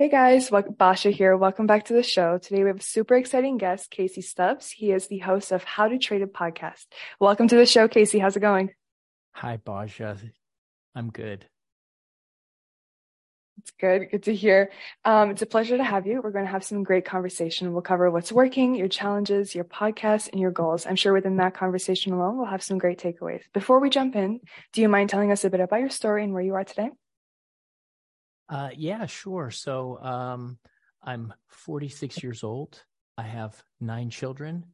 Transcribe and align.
Hey 0.00 0.08
guys, 0.08 0.48
Basha 0.78 1.10
here. 1.10 1.36
Welcome 1.36 1.66
back 1.66 1.86
to 1.86 1.92
the 1.92 2.04
show. 2.04 2.38
Today 2.38 2.62
we 2.62 2.68
have 2.68 2.78
a 2.78 2.82
super 2.82 3.16
exciting 3.16 3.58
guest, 3.58 3.90
Casey 3.90 4.20
Stubbs. 4.20 4.70
He 4.70 4.92
is 4.92 5.08
the 5.08 5.18
host 5.18 5.50
of 5.50 5.64
How 5.64 5.88
to 5.88 5.98
Trade 5.98 6.22
It 6.22 6.32
Podcast. 6.32 6.86
Welcome 7.18 7.48
to 7.48 7.56
the 7.56 7.66
show, 7.66 7.88
Casey. 7.88 8.20
How's 8.20 8.36
it 8.36 8.40
going? 8.40 8.70
Hi, 9.32 9.56
Basha. 9.56 10.16
I'm 10.94 11.10
good. 11.10 11.46
It's 13.58 13.72
good. 13.72 14.08
Good 14.12 14.22
to 14.22 14.34
hear. 14.36 14.70
Um, 15.04 15.30
it's 15.30 15.42
a 15.42 15.46
pleasure 15.46 15.76
to 15.76 15.82
have 15.82 16.06
you. 16.06 16.20
We're 16.22 16.30
going 16.30 16.44
to 16.44 16.52
have 16.52 16.62
some 16.62 16.84
great 16.84 17.04
conversation. 17.04 17.72
We'll 17.72 17.82
cover 17.82 18.08
what's 18.08 18.30
working, 18.30 18.76
your 18.76 18.86
challenges, 18.86 19.52
your 19.52 19.64
podcast, 19.64 20.30
and 20.30 20.40
your 20.40 20.52
goals. 20.52 20.86
I'm 20.86 20.94
sure 20.94 21.12
within 21.12 21.38
that 21.38 21.54
conversation 21.54 22.12
alone, 22.12 22.36
we'll 22.36 22.46
have 22.46 22.62
some 22.62 22.78
great 22.78 23.00
takeaways. 23.00 23.42
Before 23.52 23.80
we 23.80 23.90
jump 23.90 24.14
in, 24.14 24.42
do 24.72 24.80
you 24.80 24.88
mind 24.88 25.10
telling 25.10 25.32
us 25.32 25.44
a 25.44 25.50
bit 25.50 25.58
about 25.58 25.80
your 25.80 25.90
story 25.90 26.22
and 26.22 26.32
where 26.32 26.42
you 26.44 26.54
are 26.54 26.62
today? 26.62 26.90
Uh, 28.48 28.70
yeah, 28.76 29.06
sure. 29.06 29.50
So 29.50 29.98
um, 30.00 30.58
I'm 31.02 31.32
46 31.48 32.22
years 32.22 32.42
old. 32.42 32.82
I 33.16 33.22
have 33.22 33.62
nine 33.80 34.10
children, 34.10 34.64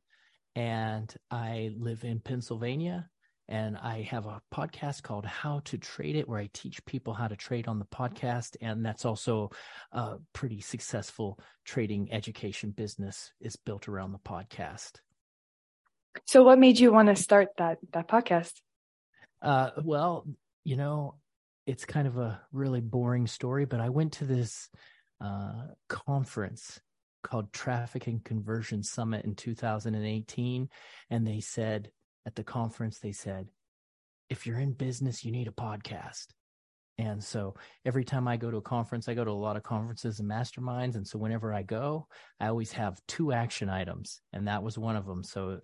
and 0.55 1.13
I 1.31 1.73
live 1.77 2.05
in 2.05 2.21
Pennsylvania. 2.21 3.09
And 3.47 3.77
I 3.77 4.03
have 4.03 4.25
a 4.25 4.41
podcast 4.55 5.03
called 5.03 5.27
How 5.27 5.61
to 5.67 5.77
Trade 5.77 6.17
It, 6.17 6.27
where 6.27 6.39
I 6.39 6.49
teach 6.55 6.85
people 6.87 7.13
how 7.13 7.29
to 7.29 7.37
trade 7.37 7.69
on 7.69 7.79
the 7.79 7.85
podcast. 7.85 8.57
And 8.63 8.85
that's 8.85 9.05
also 9.05 9.51
a 9.93 10.17
pretty 10.33 10.63
successful 10.63 11.39
trading 11.67 12.11
education 12.11 12.71
business 12.71 13.33
is 13.43 13.57
built 13.57 13.87
around 13.87 14.13
the 14.13 14.19
podcast. 14.19 14.93
So 16.27 16.43
what 16.43 16.59
made 16.59 16.79
you 16.79 16.91
want 16.91 17.09
to 17.09 17.17
start 17.17 17.49
that 17.59 17.79
that 17.93 18.09
podcast? 18.09 18.53
Uh, 19.43 19.71
well, 19.83 20.27
you 20.63 20.77
know, 20.77 21.17
it's 21.67 21.85
kind 21.85 22.07
of 22.07 22.19
a 22.19 22.41
really 22.53 22.81
boring 22.81 23.27
story, 23.27 23.65
but 23.65 23.81
I 23.81 23.89
went 23.89 24.15
to 24.15 24.25
this 24.25 24.69
uh, 25.21 25.69
conference 25.89 26.81
called 27.23 27.53
Traffic 27.53 28.07
and 28.07 28.23
Conversion 28.23 28.83
Summit 28.83 29.25
in 29.25 29.35
2018. 29.35 30.69
And 31.11 31.27
they 31.27 31.41
said 31.41 31.91
at 32.27 32.35
the 32.35 32.45
conference, 32.45 32.99
they 32.99 33.13
said, 33.13 33.49
if 34.29 34.47
you're 34.47 34.59
in 34.59 34.73
business, 34.73 35.25
you 35.25 35.33
need 35.33 35.49
a 35.49 35.53
podcast. 35.53 36.27
And 36.97 37.23
so 37.23 37.55
every 37.85 38.05
time 38.05 38.29
I 38.29 38.37
go 38.37 38.51
to 38.51 38.59
a 38.59 38.63
conference, 38.63 39.09
I 39.09 39.15
go 39.15 39.25
to 39.25 39.31
a 39.31 39.33
lot 39.33 39.57
of 39.57 39.63
conferences 39.63 40.21
and 40.21 40.31
masterminds. 40.31 40.95
And 40.95 41.07
so 41.07 41.19
whenever 41.19 41.53
I 41.53 41.63
go, 41.63 42.07
I 42.39 42.47
always 42.49 42.73
have 42.73 43.01
two 43.09 43.33
action 43.33 43.69
items. 43.69 44.21
And 44.33 44.47
that 44.47 44.63
was 44.63 44.79
one 44.79 44.95
of 44.95 45.07
them. 45.07 45.25
So 45.25 45.61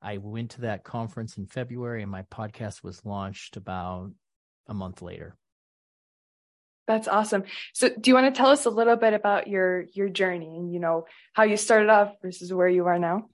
I 0.00 0.18
went 0.18 0.52
to 0.52 0.60
that 0.62 0.84
conference 0.84 1.36
in 1.36 1.46
February 1.46 2.02
and 2.02 2.10
my 2.10 2.22
podcast 2.22 2.84
was 2.84 3.04
launched 3.04 3.56
about 3.56 4.12
a 4.68 4.74
month 4.74 5.02
later. 5.02 5.36
That's 6.86 7.06
awesome. 7.06 7.44
So 7.74 7.90
do 7.90 8.10
you 8.10 8.14
want 8.14 8.34
to 8.34 8.38
tell 8.38 8.50
us 8.50 8.64
a 8.64 8.70
little 8.70 8.96
bit 8.96 9.12
about 9.12 9.46
your 9.46 9.84
your 9.92 10.08
journey 10.08 10.56
and 10.56 10.72
you 10.72 10.80
know 10.80 11.04
how 11.34 11.42
you 11.42 11.58
started 11.58 11.90
off 11.90 12.14
versus 12.22 12.52
where 12.52 12.68
you 12.68 12.86
are 12.86 12.98
now? 12.98 13.28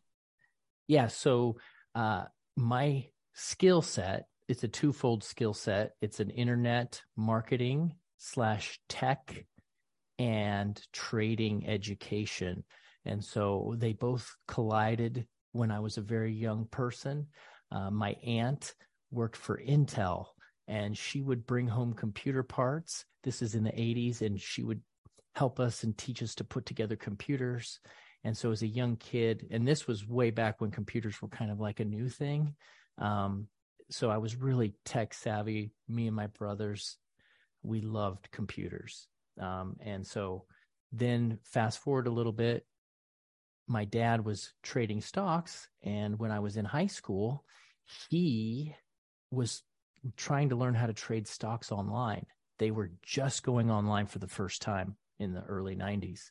Yeah, 0.88 1.06
so 1.06 1.56
uh 1.94 2.24
my 2.56 3.06
skill 3.34 3.82
set, 3.82 4.26
it's 4.48 4.64
a 4.64 4.68
twofold 4.68 5.22
skill 5.22 5.54
set. 5.54 5.92
It's 6.00 6.20
an 6.20 6.30
internet 6.30 7.00
marketing 7.16 7.94
slash 8.18 8.80
tech 8.88 9.46
and 10.18 10.80
trading 10.92 11.66
education. 11.68 12.64
And 13.04 13.22
so 13.22 13.74
they 13.78 13.92
both 13.92 14.34
collided 14.48 15.26
when 15.52 15.70
I 15.70 15.80
was 15.80 15.96
a 15.96 16.02
very 16.02 16.32
young 16.32 16.66
person. 16.66 17.26
Uh, 17.70 17.90
my 17.90 18.16
aunt 18.24 18.74
worked 19.10 19.36
for 19.36 19.60
Intel 19.60 20.26
and 20.66 20.96
she 20.96 21.20
would 21.20 21.46
bring 21.46 21.68
home 21.68 21.92
computer 21.92 22.42
parts. 22.42 23.04
This 23.22 23.42
is 23.42 23.54
in 23.54 23.64
the 23.64 23.70
80s, 23.70 24.22
and 24.22 24.40
she 24.40 24.62
would 24.62 24.80
help 25.34 25.60
us 25.60 25.82
and 25.82 25.96
teach 25.96 26.22
us 26.22 26.34
to 26.36 26.44
put 26.44 26.66
together 26.66 26.96
computers. 26.96 27.80
And 28.22 28.36
so, 28.36 28.50
as 28.52 28.62
a 28.62 28.66
young 28.66 28.96
kid, 28.96 29.46
and 29.50 29.66
this 29.66 29.86
was 29.86 30.06
way 30.06 30.30
back 30.30 30.60
when 30.60 30.70
computers 30.70 31.20
were 31.20 31.28
kind 31.28 31.50
of 31.50 31.60
like 31.60 31.80
a 31.80 31.84
new 31.84 32.08
thing. 32.08 32.54
Um, 32.98 33.48
so, 33.90 34.10
I 34.10 34.16
was 34.16 34.36
really 34.36 34.74
tech 34.84 35.12
savvy. 35.12 35.72
Me 35.88 36.06
and 36.06 36.16
my 36.16 36.28
brothers, 36.28 36.96
we 37.62 37.80
loved 37.80 38.30
computers. 38.30 39.08
Um, 39.38 39.76
and 39.80 40.06
so, 40.06 40.46
then 40.92 41.38
fast 41.44 41.80
forward 41.80 42.06
a 42.06 42.12
little 42.12 42.32
bit, 42.32 42.64
my 43.66 43.84
dad 43.84 44.24
was 44.24 44.52
trading 44.62 45.00
stocks. 45.00 45.68
And 45.82 46.18
when 46.18 46.30
I 46.30 46.40
was 46.40 46.56
in 46.56 46.64
high 46.64 46.86
school, 46.86 47.44
he 48.08 48.74
was 49.30 49.62
trying 50.16 50.50
to 50.50 50.56
learn 50.56 50.74
how 50.74 50.86
to 50.86 50.92
trade 50.92 51.26
stocks 51.26 51.72
online. 51.72 52.26
They 52.58 52.70
were 52.70 52.90
just 53.02 53.42
going 53.42 53.70
online 53.70 54.06
for 54.06 54.18
the 54.18 54.28
first 54.28 54.62
time 54.62 54.96
in 55.18 55.32
the 55.32 55.42
early 55.42 55.76
90s. 55.76 56.30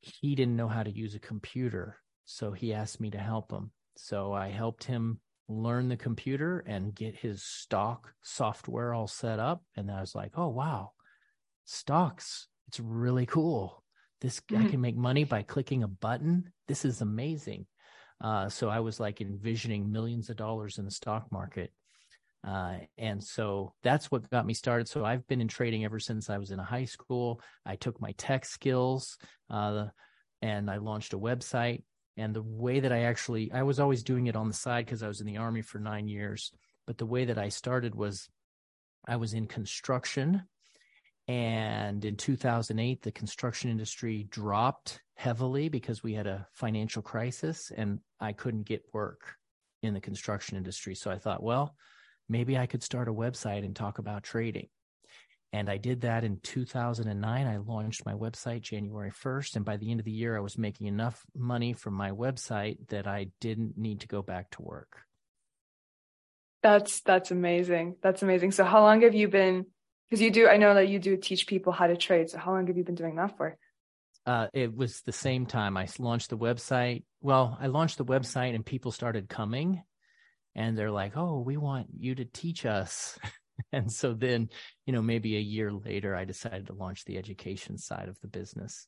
He 0.00 0.34
didn't 0.34 0.56
know 0.56 0.68
how 0.68 0.82
to 0.82 0.90
use 0.90 1.14
a 1.14 1.20
computer, 1.20 1.98
so 2.24 2.52
he 2.52 2.72
asked 2.72 3.00
me 3.00 3.10
to 3.10 3.18
help 3.18 3.52
him. 3.52 3.70
So 3.96 4.32
I 4.32 4.48
helped 4.48 4.84
him 4.84 5.20
learn 5.48 5.88
the 5.88 5.96
computer 5.96 6.64
and 6.66 6.94
get 6.94 7.14
his 7.14 7.42
stock 7.42 8.12
software 8.22 8.94
all 8.94 9.06
set 9.06 9.38
up. 9.38 9.62
And 9.76 9.90
I 9.90 10.00
was 10.00 10.14
like, 10.14 10.32
oh, 10.36 10.48
wow, 10.48 10.92
stocks, 11.64 12.48
it's 12.68 12.80
really 12.80 13.26
cool. 13.26 13.82
This 14.20 14.40
mm-hmm. 14.40 14.66
I 14.66 14.70
can 14.70 14.80
make 14.80 14.96
money 14.96 15.24
by 15.24 15.42
clicking 15.42 15.82
a 15.82 15.88
button. 15.88 16.52
This 16.68 16.84
is 16.84 17.00
amazing. 17.00 17.66
Uh, 18.20 18.48
so 18.48 18.68
I 18.68 18.80
was 18.80 19.00
like 19.00 19.20
envisioning 19.20 19.90
millions 19.90 20.30
of 20.30 20.36
dollars 20.36 20.78
in 20.78 20.84
the 20.84 20.90
stock 20.90 21.30
market. 21.32 21.72
Uh, 22.46 22.78
and 22.98 23.22
so 23.22 23.72
that's 23.82 24.10
what 24.10 24.28
got 24.30 24.46
me 24.46 24.54
started. 24.54 24.88
So 24.88 25.04
I've 25.04 25.26
been 25.28 25.40
in 25.40 25.48
trading 25.48 25.84
ever 25.84 26.00
since 26.00 26.28
I 26.28 26.38
was 26.38 26.50
in 26.50 26.58
high 26.58 26.86
school. 26.86 27.40
I 27.64 27.76
took 27.76 28.00
my 28.00 28.12
tech 28.12 28.44
skills 28.44 29.16
uh, 29.48 29.86
and 30.40 30.70
I 30.70 30.78
launched 30.78 31.12
a 31.12 31.18
website. 31.18 31.82
And 32.16 32.34
the 32.34 32.42
way 32.42 32.80
that 32.80 32.92
I 32.92 33.04
actually, 33.04 33.52
I 33.52 33.62
was 33.62 33.80
always 33.80 34.02
doing 34.02 34.26
it 34.26 34.36
on 34.36 34.48
the 34.48 34.54
side 34.54 34.84
because 34.84 35.02
I 35.02 35.08
was 35.08 35.20
in 35.20 35.26
the 35.26 35.38
army 35.38 35.62
for 35.62 35.78
nine 35.78 36.08
years. 36.08 36.52
But 36.86 36.98
the 36.98 37.06
way 37.06 37.24
that 37.26 37.38
I 37.38 37.48
started 37.48 37.94
was 37.94 38.28
I 39.06 39.16
was 39.16 39.34
in 39.34 39.46
construction. 39.46 40.42
And 41.28 42.04
in 42.04 42.16
2008, 42.16 43.02
the 43.02 43.12
construction 43.12 43.70
industry 43.70 44.26
dropped 44.28 45.00
heavily 45.14 45.68
because 45.68 46.02
we 46.02 46.14
had 46.14 46.26
a 46.26 46.46
financial 46.52 47.02
crisis 47.02 47.70
and 47.74 48.00
I 48.20 48.32
couldn't 48.32 48.66
get 48.66 48.82
work 48.92 49.36
in 49.82 49.94
the 49.94 50.00
construction 50.00 50.56
industry. 50.56 50.96
So 50.96 51.10
I 51.10 51.18
thought, 51.18 51.42
well, 51.42 51.76
maybe 52.32 52.58
I 52.58 52.66
could 52.66 52.82
start 52.82 53.08
a 53.08 53.12
website 53.12 53.64
and 53.64 53.76
talk 53.76 53.98
about 53.98 54.24
trading. 54.24 54.68
And 55.52 55.68
I 55.68 55.76
did 55.76 56.00
that 56.00 56.24
in 56.24 56.40
2009. 56.42 57.46
I 57.46 57.56
launched 57.58 58.06
my 58.06 58.14
website 58.14 58.62
January 58.62 59.12
1st. 59.12 59.56
And 59.56 59.64
by 59.66 59.76
the 59.76 59.90
end 59.90 60.00
of 60.00 60.06
the 60.06 60.12
year, 60.12 60.34
I 60.34 60.40
was 60.40 60.56
making 60.56 60.86
enough 60.86 61.22
money 61.36 61.74
from 61.74 61.92
my 61.92 62.10
website 62.10 62.88
that 62.88 63.06
I 63.06 63.26
didn't 63.38 63.76
need 63.76 64.00
to 64.00 64.08
go 64.08 64.22
back 64.22 64.50
to 64.52 64.62
work. 64.62 65.02
That's, 66.62 67.02
that's 67.02 67.30
amazing. 67.30 67.96
That's 68.02 68.22
amazing. 68.22 68.52
So 68.52 68.64
how 68.64 68.80
long 68.80 69.02
have 69.02 69.14
you 69.14 69.28
been, 69.28 69.66
because 70.08 70.22
you 70.22 70.30
do, 70.30 70.48
I 70.48 70.56
know 70.56 70.72
that 70.72 70.88
you 70.88 70.98
do 70.98 71.18
teach 71.18 71.46
people 71.46 71.72
how 71.72 71.86
to 71.86 71.98
trade. 71.98 72.30
So 72.30 72.38
how 72.38 72.52
long 72.52 72.66
have 72.68 72.78
you 72.78 72.84
been 72.84 72.94
doing 72.94 73.16
that 73.16 73.36
for? 73.36 73.58
Uh, 74.24 74.46
it 74.54 74.74
was 74.74 75.02
the 75.02 75.12
same 75.12 75.44
time 75.44 75.76
I 75.76 75.86
launched 75.98 76.30
the 76.30 76.38
website. 76.38 77.02
Well, 77.20 77.58
I 77.60 77.66
launched 77.66 77.98
the 77.98 78.06
website 78.06 78.54
and 78.54 78.64
people 78.64 78.90
started 78.90 79.28
coming 79.28 79.82
and 80.54 80.76
they're 80.76 80.90
like, 80.90 81.16
"Oh, 81.16 81.40
we 81.40 81.56
want 81.56 81.88
you 81.98 82.14
to 82.16 82.24
teach 82.24 82.66
us." 82.66 83.18
and 83.72 83.90
so 83.90 84.14
then, 84.14 84.48
you 84.86 84.92
know, 84.92 85.02
maybe 85.02 85.36
a 85.36 85.40
year 85.40 85.72
later, 85.72 86.14
I 86.14 86.24
decided 86.24 86.66
to 86.66 86.74
launch 86.74 87.04
the 87.04 87.18
education 87.18 87.78
side 87.78 88.08
of 88.08 88.20
the 88.20 88.28
business. 88.28 88.86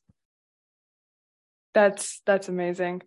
That's 1.73 2.21
that's 2.25 2.47
amazing. 2.49 3.03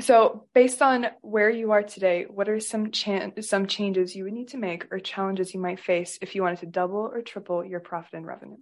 So, 0.00 0.48
based 0.54 0.82
on 0.82 1.06
where 1.22 1.50
you 1.50 1.70
are 1.72 1.82
today, 1.82 2.24
what 2.24 2.48
are 2.48 2.58
some 2.58 2.90
chan- 2.90 3.40
some 3.42 3.66
changes 3.66 4.16
you 4.16 4.24
would 4.24 4.32
need 4.32 4.48
to 4.48 4.56
make 4.56 4.92
or 4.92 4.98
challenges 4.98 5.54
you 5.54 5.60
might 5.60 5.78
face 5.78 6.18
if 6.20 6.34
you 6.34 6.42
wanted 6.42 6.60
to 6.60 6.66
double 6.66 7.10
or 7.12 7.22
triple 7.22 7.64
your 7.64 7.80
profit 7.80 8.14
and 8.14 8.26
revenue? 8.26 8.58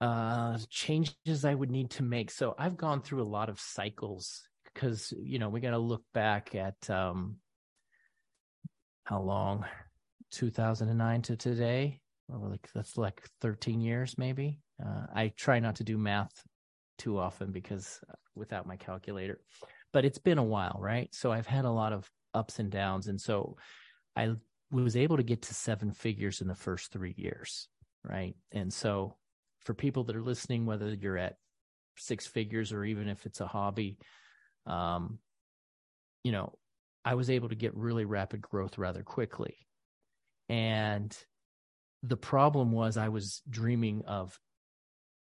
Uh, 0.00 0.58
changes 0.68 1.44
I 1.44 1.54
would 1.54 1.70
need 1.70 1.90
to 1.92 2.02
make. 2.02 2.30
So, 2.30 2.54
I've 2.58 2.76
gone 2.76 3.02
through 3.02 3.22
a 3.22 3.24
lot 3.24 3.48
of 3.48 3.60
cycles 3.60 4.48
because 4.74 5.12
you 5.22 5.38
know 5.38 5.48
we 5.48 5.60
got 5.60 5.70
to 5.70 5.78
look 5.78 6.04
back 6.14 6.54
at 6.54 6.90
um, 6.90 7.36
how 9.04 9.20
long 9.20 9.64
2009 10.30 11.22
to 11.22 11.36
today 11.36 12.00
well, 12.28 12.50
like 12.50 12.68
that's 12.74 12.96
like 12.96 13.22
13 13.40 13.80
years 13.80 14.16
maybe. 14.16 14.60
Uh, 14.84 15.06
I 15.14 15.32
try 15.36 15.58
not 15.60 15.76
to 15.76 15.84
do 15.84 15.98
math 15.98 16.42
too 16.98 17.18
often 17.18 17.52
because 17.52 18.00
uh, 18.08 18.14
without 18.34 18.66
my 18.66 18.76
calculator, 18.76 19.40
but 19.92 20.04
it's 20.04 20.18
been 20.18 20.38
a 20.38 20.44
while, 20.44 20.78
right? 20.80 21.08
So 21.14 21.32
I've 21.32 21.46
had 21.46 21.64
a 21.64 21.70
lot 21.70 21.92
of 21.92 22.10
ups 22.34 22.58
and 22.58 22.70
downs, 22.70 23.08
and 23.08 23.20
so 23.20 23.56
I 24.16 24.34
was 24.70 24.96
able 24.96 25.18
to 25.18 25.22
get 25.22 25.42
to 25.42 25.54
seven 25.54 25.92
figures 25.92 26.40
in 26.40 26.48
the 26.48 26.54
first 26.54 26.92
three 26.92 27.14
years, 27.16 27.68
right? 28.04 28.34
And 28.52 28.72
so 28.72 29.16
for 29.60 29.74
people 29.74 30.04
that 30.04 30.16
are 30.16 30.22
listening, 30.22 30.64
whether 30.64 30.92
you're 30.94 31.18
at 31.18 31.36
six 31.98 32.26
figures 32.26 32.72
or 32.72 32.84
even 32.84 33.08
if 33.08 33.26
it's 33.26 33.40
a 33.40 33.46
hobby, 33.46 33.98
um, 34.66 35.18
you 36.24 36.32
know, 36.32 36.52
I 37.04 37.14
was 37.14 37.30
able 37.30 37.48
to 37.48 37.54
get 37.54 37.76
really 37.76 38.04
rapid 38.04 38.40
growth 38.40 38.78
rather 38.78 39.02
quickly. 39.02 39.56
And 40.48 41.16
the 42.02 42.16
problem 42.16 42.72
was 42.72 42.96
I 42.96 43.08
was 43.08 43.42
dreaming 43.48 44.02
of 44.06 44.38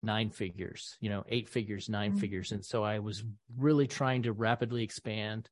nine 0.03 0.29
figures, 0.29 0.97
you 0.99 1.09
know, 1.09 1.23
eight 1.27 1.49
figures, 1.49 1.89
9 1.89 2.11
mm-hmm. 2.11 2.19
figures. 2.19 2.51
And 2.51 2.65
so 2.65 2.83
I 2.83 2.99
was 2.99 3.23
really 3.57 3.87
trying 3.87 4.23
to 4.23 4.33
rapidly 4.33 4.83
expand. 4.83 5.49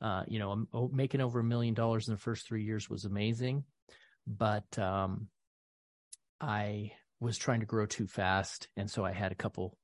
Uh, 0.00 0.24
you 0.26 0.38
know, 0.38 0.64
oh, 0.72 0.90
making 0.92 1.20
over 1.20 1.40
a 1.40 1.44
million 1.44 1.74
dollars 1.74 2.08
in 2.08 2.14
the 2.14 2.20
first 2.20 2.46
three 2.46 2.64
years 2.64 2.88
was 2.88 3.04
amazing. 3.04 3.64
But 4.26 4.78
um, 4.78 5.28
I 6.40 6.92
was 7.20 7.36
trying 7.36 7.60
to 7.60 7.66
grow 7.66 7.84
too 7.84 8.06
fast. 8.06 8.68
And 8.76 8.90
so 8.90 9.04
I 9.04 9.12
had 9.12 9.32
a 9.32 9.36
couple 9.36 9.76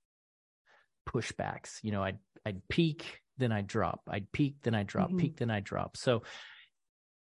pushbacks. 1.07 1.79
You 1.83 1.93
know, 1.93 2.03
I'd, 2.03 2.19
I'd 2.47 2.67
peak, 2.69 3.21
then 3.39 3.53
I'd 3.53 3.67
drop. 3.67 4.03
I'd 4.09 4.31
peak, 4.33 4.57
then 4.63 4.75
I'd 4.75 4.87
drop, 4.87 5.09
mm-hmm. 5.09 5.19
peak, 5.19 5.37
then 5.37 5.51
I'd 5.51 5.65
drop. 5.65 5.97
So 5.97 6.23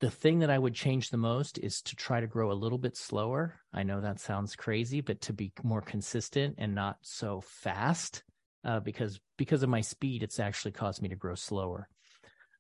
the 0.01 0.11
thing 0.11 0.39
that 0.39 0.49
I 0.49 0.57
would 0.57 0.75
change 0.75 1.09
the 1.09 1.17
most 1.17 1.57
is 1.57 1.81
to 1.83 1.95
try 1.95 2.19
to 2.19 2.27
grow 2.27 2.51
a 2.51 2.53
little 2.53 2.77
bit 2.77 2.97
slower. 2.97 3.59
I 3.73 3.83
know 3.83 4.01
that 4.01 4.19
sounds 4.19 4.55
crazy, 4.55 5.01
but 5.01 5.21
to 5.21 5.33
be 5.33 5.51
more 5.63 5.81
consistent 5.81 6.55
and 6.57 6.75
not 6.75 6.97
so 7.01 7.41
fast, 7.41 8.23
uh, 8.63 8.81
because 8.81 9.19
because 9.37 9.63
of 9.63 9.69
my 9.69 9.81
speed, 9.81 10.23
it's 10.23 10.39
actually 10.39 10.71
caused 10.71 11.01
me 11.01 11.09
to 11.09 11.15
grow 11.15 11.35
slower. 11.35 11.87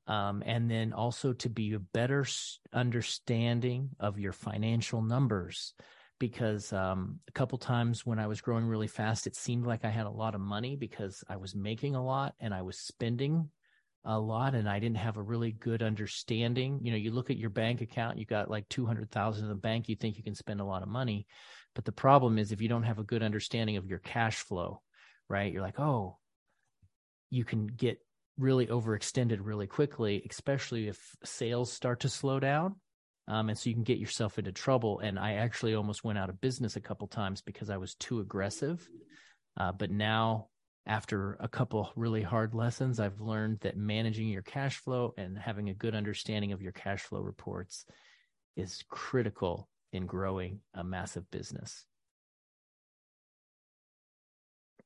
Um, 0.07 0.43
and 0.45 0.69
then 0.69 0.93
also 0.93 1.33
to 1.33 1.49
be 1.49 1.73
a 1.73 1.79
better 1.79 2.25
understanding 2.71 3.89
of 3.99 4.19
your 4.19 4.33
financial 4.33 5.01
numbers, 5.01 5.73
because 6.19 6.71
um, 6.73 7.19
a 7.27 7.31
couple 7.31 7.57
times 7.57 8.05
when 8.05 8.19
I 8.19 8.27
was 8.27 8.41
growing 8.41 8.65
really 8.65 8.87
fast, 8.87 9.27
it 9.27 9.35
seemed 9.35 9.65
like 9.65 9.83
I 9.83 9.89
had 9.89 10.05
a 10.05 10.11
lot 10.11 10.35
of 10.35 10.41
money 10.41 10.75
because 10.75 11.23
I 11.29 11.37
was 11.37 11.55
making 11.55 11.95
a 11.95 12.03
lot 12.03 12.33
and 12.39 12.53
I 12.53 12.61
was 12.61 12.77
spending 12.77 13.49
a 14.05 14.19
lot 14.19 14.55
and 14.55 14.69
I 14.69 14.79
didn't 14.79 14.97
have 14.97 15.17
a 15.17 15.21
really 15.21 15.51
good 15.51 15.81
understanding. 15.81 16.79
You 16.81 16.91
know, 16.91 16.97
you 16.97 17.11
look 17.11 17.29
at 17.29 17.37
your 17.37 17.49
bank 17.49 17.81
account, 17.81 18.17
you 18.17 18.25
got 18.25 18.49
like 18.49 18.69
200,000 18.69 19.43
in 19.43 19.49
the 19.49 19.55
bank, 19.55 19.89
you 19.89 19.95
think 19.95 20.17
you 20.17 20.23
can 20.23 20.35
spend 20.35 20.61
a 20.61 20.65
lot 20.65 20.83
of 20.83 20.87
money. 20.87 21.27
But 21.73 21.85
the 21.85 21.91
problem 21.91 22.37
is 22.37 22.51
if 22.51 22.61
you 22.61 22.69
don't 22.69 22.83
have 22.83 22.99
a 22.99 23.03
good 23.03 23.23
understanding 23.23 23.77
of 23.77 23.87
your 23.87 23.99
cash 23.99 24.37
flow, 24.37 24.81
right? 25.27 25.51
You're 25.51 25.63
like, 25.63 25.79
"Oh, 25.79 26.17
you 27.29 27.43
can 27.43 27.67
get 27.67 27.99
really 28.37 28.67
overextended 28.67 29.39
really 29.41 29.67
quickly, 29.67 30.25
especially 30.29 30.87
if 30.87 31.15
sales 31.23 31.71
start 31.71 32.01
to 32.01 32.09
slow 32.09 32.39
down. 32.39 32.75
Um, 33.27 33.49
and 33.49 33.57
so 33.57 33.69
you 33.69 33.75
can 33.75 33.83
get 33.83 33.97
yourself 33.97 34.37
into 34.37 34.51
trouble. 34.51 34.99
And 34.99 35.17
I 35.17 35.33
actually 35.33 35.73
almost 35.73 36.03
went 36.03 36.19
out 36.19 36.29
of 36.29 36.41
business 36.41 36.75
a 36.75 36.81
couple 36.81 37.07
times 37.07 37.41
because 37.41 37.69
I 37.69 37.77
was 37.77 37.95
too 37.95 38.19
aggressive. 38.19 38.87
Uh, 39.57 39.71
but 39.71 39.89
now 39.89 40.47
after 40.85 41.37
a 41.39 41.47
couple 41.47 41.91
really 41.95 42.21
hard 42.21 42.53
lessons, 42.53 42.99
I've 42.99 43.19
learned 43.19 43.59
that 43.61 43.77
managing 43.77 44.27
your 44.27 44.43
cash 44.43 44.77
flow 44.77 45.13
and 45.17 45.37
having 45.37 45.69
a 45.69 45.73
good 45.73 45.95
understanding 45.95 46.51
of 46.51 46.61
your 46.61 46.71
cash 46.71 47.01
flow 47.01 47.21
reports 47.21 47.85
is 48.55 48.83
critical 48.89 49.67
in 49.91 50.05
growing 50.05 50.59
a 50.73 50.83
massive 50.83 51.29
business. 51.31 51.85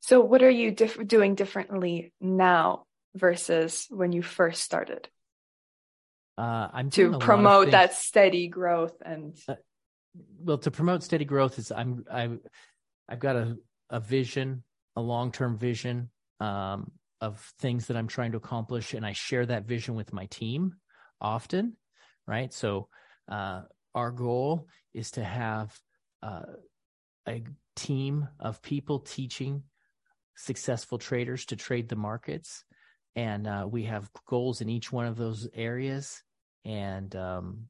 So, 0.01 0.21
what 0.21 0.41
are 0.41 0.49
you 0.49 0.71
diff- 0.71 1.05
doing 1.05 1.35
differently 1.35 2.13
now 2.21 2.85
versus 3.15 3.85
when 3.89 4.13
you 4.13 4.21
first 4.21 4.63
started? 4.63 5.09
Uh, 6.39 6.69
I'm 6.71 6.89
to 6.91 7.17
promote 7.19 7.71
that 7.71 7.93
steady 7.93 8.47
growth 8.47 8.95
and. 9.03 9.37
Uh, 9.47 9.55
well, 10.39 10.57
to 10.59 10.71
promote 10.71 11.03
steady 11.03 11.25
growth 11.25 11.59
is 11.59 11.71
I'm 11.71 12.05
I 12.11 12.29
I've 13.09 13.19
got 13.19 13.35
a 13.35 13.57
a 13.89 13.99
vision 13.99 14.63
a 14.95 15.01
long 15.01 15.31
term 15.31 15.57
vision 15.57 16.09
um, 16.39 16.91
of 17.19 17.39
things 17.59 17.87
that 17.87 17.97
I'm 17.97 18.07
trying 18.07 18.31
to 18.31 18.37
accomplish, 18.37 18.93
and 18.93 19.05
I 19.05 19.13
share 19.13 19.45
that 19.45 19.65
vision 19.65 19.95
with 19.95 20.13
my 20.13 20.27
team 20.27 20.75
often. 21.19 21.75
Right. 22.25 22.53
So 22.53 22.87
uh, 23.27 23.63
our 23.93 24.11
goal 24.11 24.67
is 24.93 25.11
to 25.11 25.23
have 25.23 25.77
uh, 26.23 26.43
a 27.27 27.43
team 27.75 28.29
of 28.39 28.61
people 28.61 28.99
teaching 28.99 29.63
successful 30.35 30.97
traders 30.97 31.45
to 31.47 31.55
trade 31.55 31.89
the 31.89 31.95
markets. 31.95 32.63
And 33.15 33.47
uh, 33.47 33.67
we 33.69 33.83
have 33.83 34.09
goals 34.25 34.61
in 34.61 34.69
each 34.69 34.91
one 34.91 35.05
of 35.05 35.17
those 35.17 35.47
areas. 35.53 36.23
And, 36.65 37.15
um, 37.15 37.65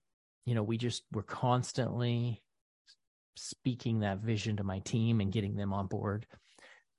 you 0.45 0.55
know, 0.55 0.63
we 0.63 0.77
just, 0.77 1.03
we're 1.11 1.23
constantly 1.23 2.41
speaking 3.35 3.99
that 3.99 4.19
vision 4.19 4.57
to 4.57 4.63
my 4.63 4.79
team 4.79 5.21
and 5.21 5.31
getting 5.31 5.55
them 5.55 5.73
on 5.73 5.87
board. 5.87 6.25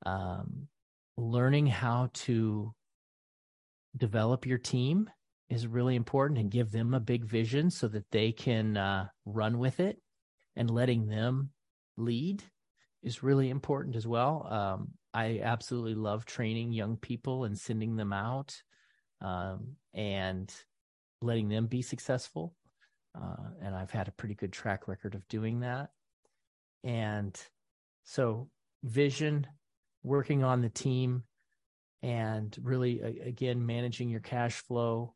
Um, 0.07 0.69
learning 1.17 1.67
how 1.67 2.11
to 2.15 2.73
develop 3.97 4.47
your 4.47 4.59
team 4.59 5.11
is 5.49 5.67
really 5.67 5.97
important 5.97 6.39
and 6.39 6.51
give 6.51 6.71
them 6.71 6.95
a 6.95 7.01
big 7.01 7.25
vision 7.25 7.71
so 7.71 7.89
that 7.89 8.11
they 8.11 8.33
can 8.33 8.77
uh, 8.77 9.09
run 9.25 9.59
with 9.59 9.81
it. 9.81 10.01
And 10.57 10.71
letting 10.71 11.07
them 11.07 11.51
lead 11.97 12.43
is 13.03 13.23
really 13.23 13.51
important 13.51 13.97
as 13.97 14.07
well. 14.07 14.47
Um, 14.51 14.89
I 15.13 15.41
absolutely 15.43 15.95
love 15.95 16.25
training 16.25 16.73
young 16.73 16.97
people 16.97 17.45
and 17.45 17.59
sending 17.59 17.97
them 17.97 18.13
out. 18.13 18.61
Um, 19.21 19.77
and 19.95 20.53
letting 21.21 21.49
them 21.49 21.67
be 21.67 21.83
successful. 21.83 22.55
Uh, 23.15 23.51
and 23.63 23.75
I've 23.75 23.91
had 23.91 24.09
a 24.09 24.13
pretty 24.13 24.35
good 24.35 24.53
track 24.53 24.89
record 24.89 25.15
of 25.15 25.27
doing 25.29 25.61
that. 25.61 25.91
And 26.85 27.39
so, 28.05 28.49
vision, 28.83 29.47
working 30.03 30.45
on 30.45 30.63
the 30.63 30.69
team 30.69 31.25
and 32.03 32.57
really 32.63 33.01
again 33.01 33.65
managing 33.65 34.09
your 34.09 34.21
cash 34.21 34.55
flow 34.55 35.15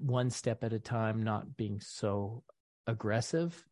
one 0.00 0.28
step 0.30 0.64
at 0.64 0.72
a 0.72 0.78
time 0.78 1.22
not 1.22 1.56
being 1.56 1.80
so 1.80 2.42
aggressive 2.86 3.64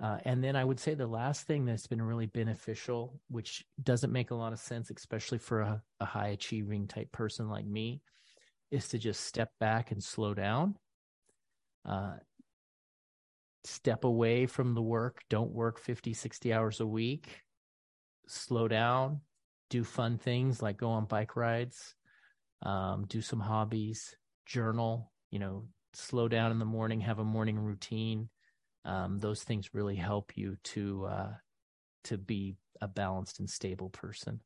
uh, 0.00 0.18
and 0.24 0.44
then 0.44 0.54
i 0.54 0.64
would 0.64 0.78
say 0.78 0.94
the 0.94 1.06
last 1.06 1.46
thing 1.46 1.64
that's 1.64 1.86
been 1.86 2.02
really 2.02 2.26
beneficial 2.26 3.20
which 3.28 3.64
doesn't 3.82 4.12
make 4.12 4.30
a 4.30 4.34
lot 4.34 4.52
of 4.52 4.58
sense 4.58 4.90
especially 4.90 5.38
for 5.38 5.62
a, 5.62 5.82
a 6.00 6.04
high 6.04 6.28
achieving 6.28 6.86
type 6.86 7.10
person 7.10 7.48
like 7.48 7.66
me 7.66 8.00
is 8.70 8.88
to 8.88 8.98
just 8.98 9.20
step 9.20 9.50
back 9.60 9.90
and 9.90 10.02
slow 10.02 10.34
down. 10.34 10.76
Uh, 11.84 12.16
step 13.64 14.04
away 14.04 14.46
from 14.46 14.74
the 14.74 14.82
work. 14.82 15.22
Don't 15.28 15.52
work 15.52 15.78
50 15.78 16.12
60 16.12 16.52
hours 16.52 16.80
a 16.80 16.86
week. 16.86 17.42
Slow 18.28 18.66
down, 18.66 19.20
do 19.70 19.84
fun 19.84 20.18
things 20.18 20.60
like 20.60 20.76
go 20.76 20.90
on 20.90 21.04
bike 21.04 21.36
rides, 21.36 21.94
um, 22.62 23.04
do 23.08 23.20
some 23.20 23.38
hobbies, 23.38 24.16
journal, 24.46 25.12
you 25.30 25.38
know, 25.38 25.68
slow 25.94 26.28
down 26.28 26.50
in 26.50 26.58
the 26.58 26.64
morning, 26.64 27.00
have 27.00 27.20
a 27.20 27.24
morning 27.24 27.58
routine. 27.58 28.28
Um, 28.84 29.18
those 29.18 29.42
things 29.42 29.74
really 29.74 29.96
help 29.96 30.36
you 30.36 30.56
to 30.64 31.06
uh, 31.06 31.32
to 32.04 32.18
be 32.18 32.56
a 32.80 32.88
balanced 32.88 33.40
and 33.40 33.48
stable 33.48 33.90
person. 33.90 34.40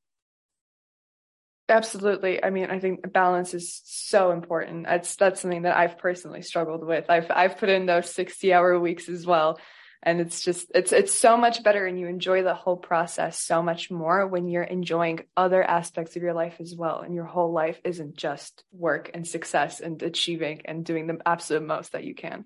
Absolutely. 1.70 2.42
I 2.42 2.50
mean, 2.50 2.70
I 2.70 2.80
think 2.80 3.12
balance 3.12 3.54
is 3.54 3.80
so 3.84 4.32
important. 4.32 4.86
That's 4.86 5.16
that's 5.16 5.40
something 5.40 5.62
that 5.62 5.76
I've 5.76 5.98
personally 5.98 6.42
struggled 6.42 6.84
with. 6.84 7.08
I've 7.08 7.30
I've 7.30 7.58
put 7.58 7.68
in 7.68 7.86
those 7.86 8.10
60 8.10 8.52
hour 8.52 8.78
weeks 8.78 9.08
as 9.08 9.24
well 9.24 9.58
and 10.02 10.20
it's 10.20 10.42
just 10.42 10.70
it's 10.74 10.92
it's 10.92 11.14
so 11.14 11.36
much 11.36 11.62
better 11.62 11.84
and 11.86 11.98
you 11.98 12.06
enjoy 12.06 12.42
the 12.42 12.54
whole 12.54 12.76
process 12.76 13.38
so 13.38 13.62
much 13.62 13.90
more 13.90 14.26
when 14.26 14.48
you're 14.48 14.62
enjoying 14.62 15.20
other 15.36 15.62
aspects 15.62 16.16
of 16.16 16.22
your 16.22 16.32
life 16.32 16.56
as 16.60 16.74
well 16.74 17.00
and 17.00 17.14
your 17.14 17.24
whole 17.24 17.52
life 17.52 17.80
isn't 17.84 18.16
just 18.16 18.64
work 18.72 19.10
and 19.12 19.26
success 19.26 19.80
and 19.80 20.02
achieving 20.02 20.62
and 20.64 20.84
doing 20.84 21.06
the 21.06 21.18
absolute 21.26 21.66
most 21.66 21.92
that 21.92 22.04
you 22.04 22.14
can 22.14 22.44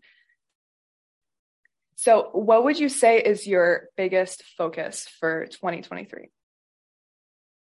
so 1.96 2.30
what 2.32 2.64
would 2.64 2.78
you 2.78 2.88
say 2.88 3.20
is 3.20 3.46
your 3.46 3.88
biggest 3.96 4.42
focus 4.58 5.06
for 5.20 5.46
2023 5.46 6.30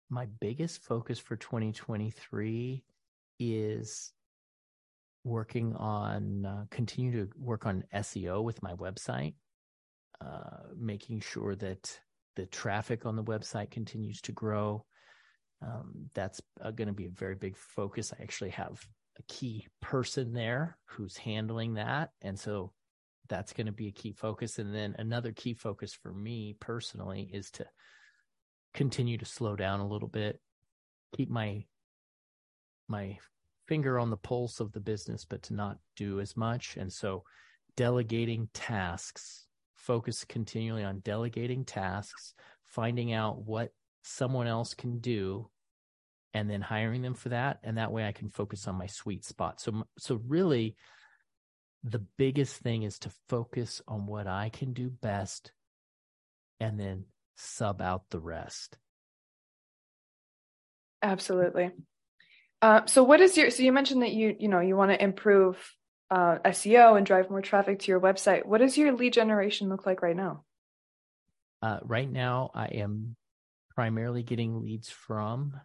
my 0.10 0.28
biggest 0.40 0.84
focus 0.84 1.20
for 1.20 1.36
2023 1.36 2.84
is 3.40 4.14
working 5.24 5.76
on 5.76 6.46
uh, 6.46 6.66
continue 6.70 7.26
to 7.26 7.32
work 7.38 7.66
on 7.66 7.84
SEO 7.94 8.44
with 8.44 8.62
my 8.62 8.74
website 8.76 9.34
uh, 10.22 10.60
making 10.78 11.20
sure 11.20 11.56
that 11.56 12.00
the 12.36 12.46
traffic 12.46 13.06
on 13.06 13.16
the 13.16 13.24
website 13.24 13.72
continues 13.72 14.22
to 14.22 14.32
grow. 14.32 14.86
Um, 15.62 16.10
that's 16.14 16.42
uh, 16.62 16.72
going 16.72 16.88
to 16.88 16.94
be 16.94 17.06
a 17.06 17.10
very 17.10 17.36
big 17.36 17.58
focus. 17.58 18.14
I 18.14 18.22
actually 18.22 18.52
have 18.52 18.86
a 19.18 19.24
key 19.28 19.68
person 19.82 20.34
there 20.34 20.78
who's 20.86 21.18
handling 21.18 21.76
that. 21.76 22.12
And 22.22 22.40
so 22.40 22.72
that's 23.30 23.54
going 23.54 23.68
to 23.68 23.74
be 23.74 23.88
a 23.88 23.94
key 23.94 24.12
focus. 24.14 24.60
And 24.60 24.74
then 24.74 24.96
another 25.00 25.32
key 25.32 25.54
focus 25.54 25.94
for 25.94 26.14
me 26.14 26.56
personally 26.60 27.30
is 27.34 27.50
to 27.52 27.66
continue 28.76 29.18
to 29.18 29.26
slow 29.26 29.56
down 29.56 29.80
a 29.80 29.88
little 29.88 30.08
bit, 30.08 30.40
keep 31.16 31.30
my 31.30 31.64
my 32.88 33.18
finger 33.68 33.98
on 33.98 34.12
the 34.12 34.18
pulse 34.18 34.60
of 34.60 34.72
the 34.72 34.80
business, 34.80 35.26
but 35.26 35.42
to 35.44 35.56
not 35.56 35.80
do 35.96 36.20
as 36.20 36.38
much. 36.38 36.78
And 36.78 36.94
so 36.94 37.24
delegating 37.76 38.48
tasks, 38.54 39.48
focus 39.74 40.24
continually 40.24 40.84
on 40.84 41.00
delegating 41.00 41.66
tasks, 41.66 42.36
finding 42.64 43.12
out 43.12 43.44
what 43.44 43.72
someone 44.04 44.46
else 44.46 44.76
can 44.76 45.00
do 45.00 45.50
and 46.36 46.50
then 46.50 46.62
hiring 46.62 47.02
them 47.02 47.16
for 47.16 47.30
that 47.30 47.60
and 47.64 47.78
that 47.78 47.92
way 47.92 48.06
I 48.06 48.12
can 48.12 48.30
focus 48.30 48.68
on 48.68 48.76
my 48.76 48.86
sweet 48.86 49.26
spot. 49.26 49.60
So 49.60 49.88
so 49.98 50.22
really 50.28 50.76
the 51.84 52.04
biggest 52.18 52.58
thing 52.58 52.84
is 52.84 53.00
to 53.00 53.12
focus 53.30 53.82
on 53.88 54.06
what 54.06 54.28
I 54.28 54.50
can 54.50 54.74
do 54.74 54.90
best 54.90 55.54
and 56.60 56.80
then 56.80 57.06
sub 57.36 57.82
out 57.82 58.04
the 58.10 58.20
rest. 58.20 58.78
Absolutely. 61.02 61.72
Uh, 62.62 62.86
so 62.86 63.04
what 63.04 63.22
is 63.22 63.38
your 63.38 63.50
so 63.52 63.64
you 63.64 63.72
mentioned 63.72 64.02
that 64.02 64.14
you 64.14 64.36
you 64.40 64.48
know 64.48 64.60
you 64.60 64.76
want 64.76 64.92
to 64.92 65.04
improve 65.04 65.58
uh, 66.10 66.38
SEO 66.46 66.98
and 66.98 67.06
drive 67.06 67.30
more 67.30 67.42
traffic 67.42 67.80
to 67.80 67.92
your 67.92 68.00
website. 68.00 68.46
What 68.46 68.60
does 68.60 68.78
your 68.78 68.94
lead 68.94 69.14
generation 69.14 69.70
look 69.70 69.86
like 69.86 70.02
right 70.02 70.16
now? 70.16 70.44
Uh, 71.62 71.80
right 71.84 72.10
now, 72.10 72.52
I 72.54 72.68
am 72.68 73.16
primarily 73.74 74.24
getting 74.24 74.62
leads 74.62 74.90
from 74.90 75.60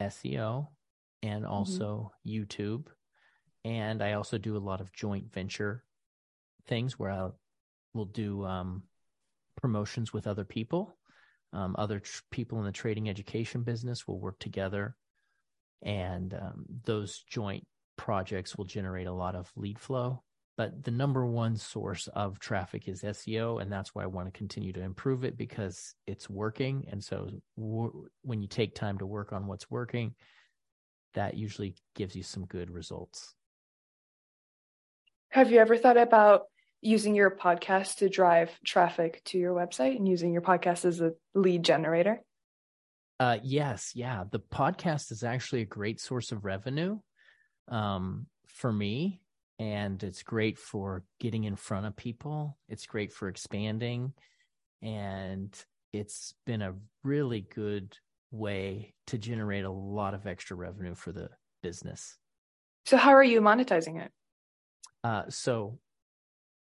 SEO 0.00 0.68
and 1.22 1.44
mm-hmm. 1.44 1.52
also 1.52 2.12
mm-hmm. 2.26 2.42
YouTube. 2.42 2.86
And 3.64 4.02
I 4.02 4.12
also 4.14 4.38
do 4.38 4.56
a 4.56 4.58
lot 4.58 4.80
of 4.80 4.92
joint 4.92 5.32
venture 5.32 5.84
things 6.66 6.98
where 6.98 7.10
I 7.10 7.28
will 7.92 8.06
do 8.06 8.44
um, 8.44 8.84
promotions 9.60 10.12
with 10.12 10.26
other 10.26 10.44
people. 10.44 10.96
Um, 11.52 11.74
other 11.78 12.00
tr- 12.00 12.22
people 12.30 12.58
in 12.58 12.64
the 12.64 12.72
trading 12.72 13.08
education 13.08 13.62
business 13.62 14.06
will 14.06 14.20
work 14.20 14.38
together, 14.38 14.96
and 15.82 16.34
um, 16.34 16.64
those 16.84 17.24
joint 17.28 17.66
projects 17.96 18.56
will 18.56 18.66
generate 18.66 19.06
a 19.06 19.12
lot 19.12 19.34
of 19.34 19.50
lead 19.56 19.78
flow. 19.78 20.22
But 20.56 20.82
the 20.82 20.90
number 20.90 21.24
one 21.24 21.56
source 21.56 22.08
of 22.08 22.40
traffic 22.40 22.88
is 22.88 23.02
SEO, 23.02 23.62
and 23.62 23.70
that's 23.70 23.94
why 23.94 24.02
I 24.02 24.06
want 24.06 24.26
to 24.26 24.36
continue 24.36 24.72
to 24.72 24.82
improve 24.82 25.24
it 25.24 25.36
because 25.36 25.94
it's 26.06 26.28
working. 26.28 26.86
And 26.90 27.02
so, 27.02 27.30
w- 27.56 28.08
when 28.22 28.42
you 28.42 28.48
take 28.48 28.74
time 28.74 28.98
to 28.98 29.06
work 29.06 29.32
on 29.32 29.46
what's 29.46 29.70
working, 29.70 30.14
that 31.14 31.34
usually 31.34 31.76
gives 31.94 32.16
you 32.16 32.24
some 32.24 32.44
good 32.44 32.70
results. 32.70 33.34
Have 35.30 35.52
you 35.52 35.58
ever 35.58 35.76
thought 35.76 35.96
about 35.96 36.46
using 36.80 37.14
your 37.14 37.30
podcast 37.30 37.96
to 37.96 38.08
drive 38.08 38.50
traffic 38.64 39.22
to 39.24 39.38
your 39.38 39.54
website 39.54 39.96
and 39.96 40.06
using 40.06 40.32
your 40.32 40.42
podcast 40.42 40.84
as 40.84 41.00
a 41.00 41.12
lead 41.34 41.64
generator? 41.64 42.22
Uh, 43.20 43.38
yes, 43.42 43.92
yeah. 43.94 44.24
The 44.30 44.38
podcast 44.38 45.10
is 45.10 45.24
actually 45.24 45.62
a 45.62 45.66
great 45.66 46.00
source 46.00 46.30
of 46.30 46.44
revenue 46.44 46.98
um, 47.66 48.26
for 48.46 48.72
me, 48.72 49.20
and 49.58 50.00
it's 50.02 50.22
great 50.22 50.56
for 50.56 51.04
getting 51.18 51.44
in 51.44 51.56
front 51.56 51.86
of 51.86 51.96
people. 51.96 52.56
It's 52.68 52.86
great 52.86 53.12
for 53.12 53.28
expanding, 53.28 54.12
and 54.82 55.52
it's 55.92 56.34
been 56.46 56.62
a 56.62 56.74
really 57.02 57.40
good 57.40 57.96
way 58.30 58.94
to 59.08 59.18
generate 59.18 59.64
a 59.64 59.70
lot 59.70 60.14
of 60.14 60.26
extra 60.26 60.56
revenue 60.56 60.94
for 60.94 61.10
the 61.10 61.28
business. 61.62 62.16
So, 62.86 62.96
how 62.96 63.10
are 63.10 63.24
you 63.24 63.40
monetizing 63.40 64.00
it? 64.00 64.12
Uh, 65.02 65.24
so 65.28 65.78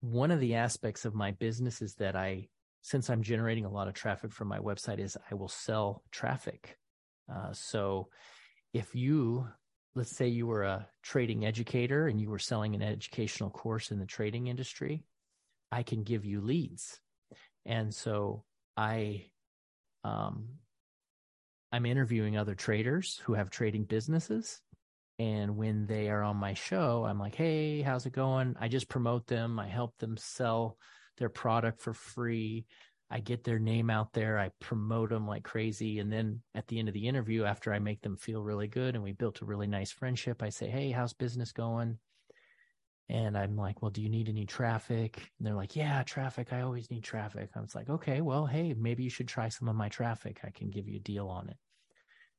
one 0.00 0.30
of 0.30 0.40
the 0.40 0.54
aspects 0.54 1.04
of 1.04 1.14
my 1.14 1.32
business 1.32 1.82
is 1.82 1.94
that 1.94 2.16
I, 2.16 2.48
since 2.82 3.10
I'm 3.10 3.22
generating 3.22 3.64
a 3.64 3.70
lot 3.70 3.88
of 3.88 3.94
traffic 3.94 4.32
from 4.32 4.48
my 4.48 4.58
website, 4.58 4.98
is 4.98 5.16
I 5.30 5.34
will 5.34 5.48
sell 5.48 6.02
traffic. 6.10 6.78
Uh, 7.32 7.52
so 7.52 8.08
if 8.72 8.94
you, 8.94 9.48
let's 9.94 10.14
say 10.16 10.28
you 10.28 10.46
were 10.46 10.62
a 10.62 10.86
trading 11.02 11.44
educator 11.44 12.06
and 12.06 12.20
you 12.20 12.30
were 12.30 12.38
selling 12.38 12.74
an 12.74 12.82
educational 12.82 13.50
course 13.50 13.90
in 13.90 13.98
the 13.98 14.06
trading 14.06 14.46
industry, 14.46 15.04
I 15.72 15.82
can 15.82 16.04
give 16.04 16.24
you 16.24 16.40
leads. 16.40 17.00
And 17.64 17.92
so 17.92 18.44
I, 18.76 19.26
um, 20.04 20.48
I'm 21.72 21.86
interviewing 21.86 22.36
other 22.36 22.54
traders 22.54 23.20
who 23.24 23.34
have 23.34 23.50
trading 23.50 23.84
businesses 23.84 24.60
and 25.18 25.56
when 25.56 25.86
they 25.86 26.10
are 26.10 26.22
on 26.22 26.36
my 26.36 26.54
show, 26.54 27.04
I'm 27.04 27.18
like, 27.18 27.34
hey, 27.34 27.80
how's 27.80 28.04
it 28.06 28.12
going? 28.12 28.54
I 28.60 28.68
just 28.68 28.88
promote 28.88 29.26
them. 29.26 29.58
I 29.58 29.66
help 29.66 29.96
them 29.98 30.16
sell 30.16 30.76
their 31.16 31.30
product 31.30 31.80
for 31.80 31.94
free. 31.94 32.66
I 33.10 33.20
get 33.20 33.44
their 33.44 33.58
name 33.58 33.88
out 33.88 34.12
there. 34.12 34.38
I 34.38 34.50
promote 34.60 35.10
them 35.10 35.26
like 35.26 35.44
crazy. 35.44 36.00
And 36.00 36.12
then 36.12 36.42
at 36.54 36.66
the 36.66 36.78
end 36.78 36.88
of 36.88 36.94
the 36.94 37.06
interview, 37.06 37.44
after 37.44 37.72
I 37.72 37.78
make 37.78 38.02
them 38.02 38.16
feel 38.16 38.42
really 38.42 38.66
good 38.66 38.94
and 38.94 39.02
we 39.02 39.12
built 39.12 39.40
a 39.40 39.46
really 39.46 39.68
nice 39.68 39.90
friendship, 39.90 40.42
I 40.42 40.50
say, 40.50 40.68
hey, 40.68 40.90
how's 40.90 41.14
business 41.14 41.52
going? 41.52 41.98
And 43.08 43.38
I'm 43.38 43.56
like, 43.56 43.80
well, 43.80 43.92
do 43.92 44.02
you 44.02 44.08
need 44.10 44.28
any 44.28 44.44
traffic? 44.44 45.16
And 45.38 45.46
they're 45.46 45.54
like, 45.54 45.76
yeah, 45.76 46.02
traffic. 46.02 46.52
I 46.52 46.62
always 46.62 46.90
need 46.90 47.04
traffic. 47.04 47.50
I 47.54 47.60
was 47.60 47.74
like, 47.74 47.88
okay, 47.88 48.20
well, 48.20 48.46
hey, 48.46 48.74
maybe 48.76 49.04
you 49.04 49.10
should 49.10 49.28
try 49.28 49.48
some 49.48 49.68
of 49.68 49.76
my 49.76 49.88
traffic. 49.88 50.40
I 50.44 50.50
can 50.50 50.70
give 50.70 50.88
you 50.88 50.96
a 50.96 51.00
deal 51.00 51.28
on 51.28 51.48
it. 51.48 51.56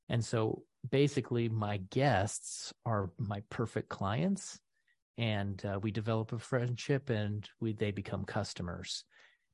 And 0.10 0.24
so 0.24 0.64
basically, 0.90 1.50
my 1.50 1.78
guests 1.78 2.74
are 2.86 3.12
my 3.18 3.42
perfect 3.50 3.90
clients, 3.90 4.60
and 5.18 5.64
uh, 5.66 5.80
we 5.82 5.92
develop 5.92 6.34
a 6.34 6.40
friendship, 6.40 7.10
and 7.10 7.48
we 7.60 7.74
they 7.74 7.92
become 7.92 8.26
customers. 8.26 9.04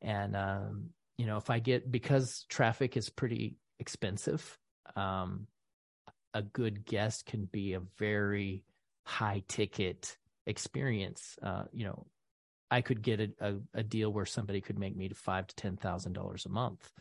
And 0.01 0.35
um, 0.35 0.89
you 1.17 1.25
know, 1.25 1.37
if 1.37 1.49
I 1.49 1.59
get 1.59 1.91
because 1.91 2.45
traffic 2.49 2.97
is 2.97 3.09
pretty 3.09 3.57
expensive, 3.79 4.57
um, 4.95 5.47
a 6.33 6.41
good 6.41 6.85
guest 6.85 7.25
can 7.25 7.45
be 7.45 7.73
a 7.73 7.81
very 7.97 8.63
high 9.05 9.43
ticket 9.47 10.17
experience. 10.45 11.37
Uh, 11.41 11.63
you 11.71 11.85
know, 11.85 12.05
I 12.71 12.81
could 12.81 13.01
get 13.01 13.19
a, 13.19 13.29
a, 13.39 13.53
a, 13.75 13.83
deal 13.83 14.11
where 14.11 14.25
somebody 14.25 14.61
could 14.61 14.79
make 14.79 14.95
me 14.95 15.09
to 15.09 15.15
five 15.15 15.47
to 15.47 15.55
ten 15.55 15.77
thousand 15.77 16.13
dollars 16.13 16.45
a 16.45 16.49
month 16.49 16.91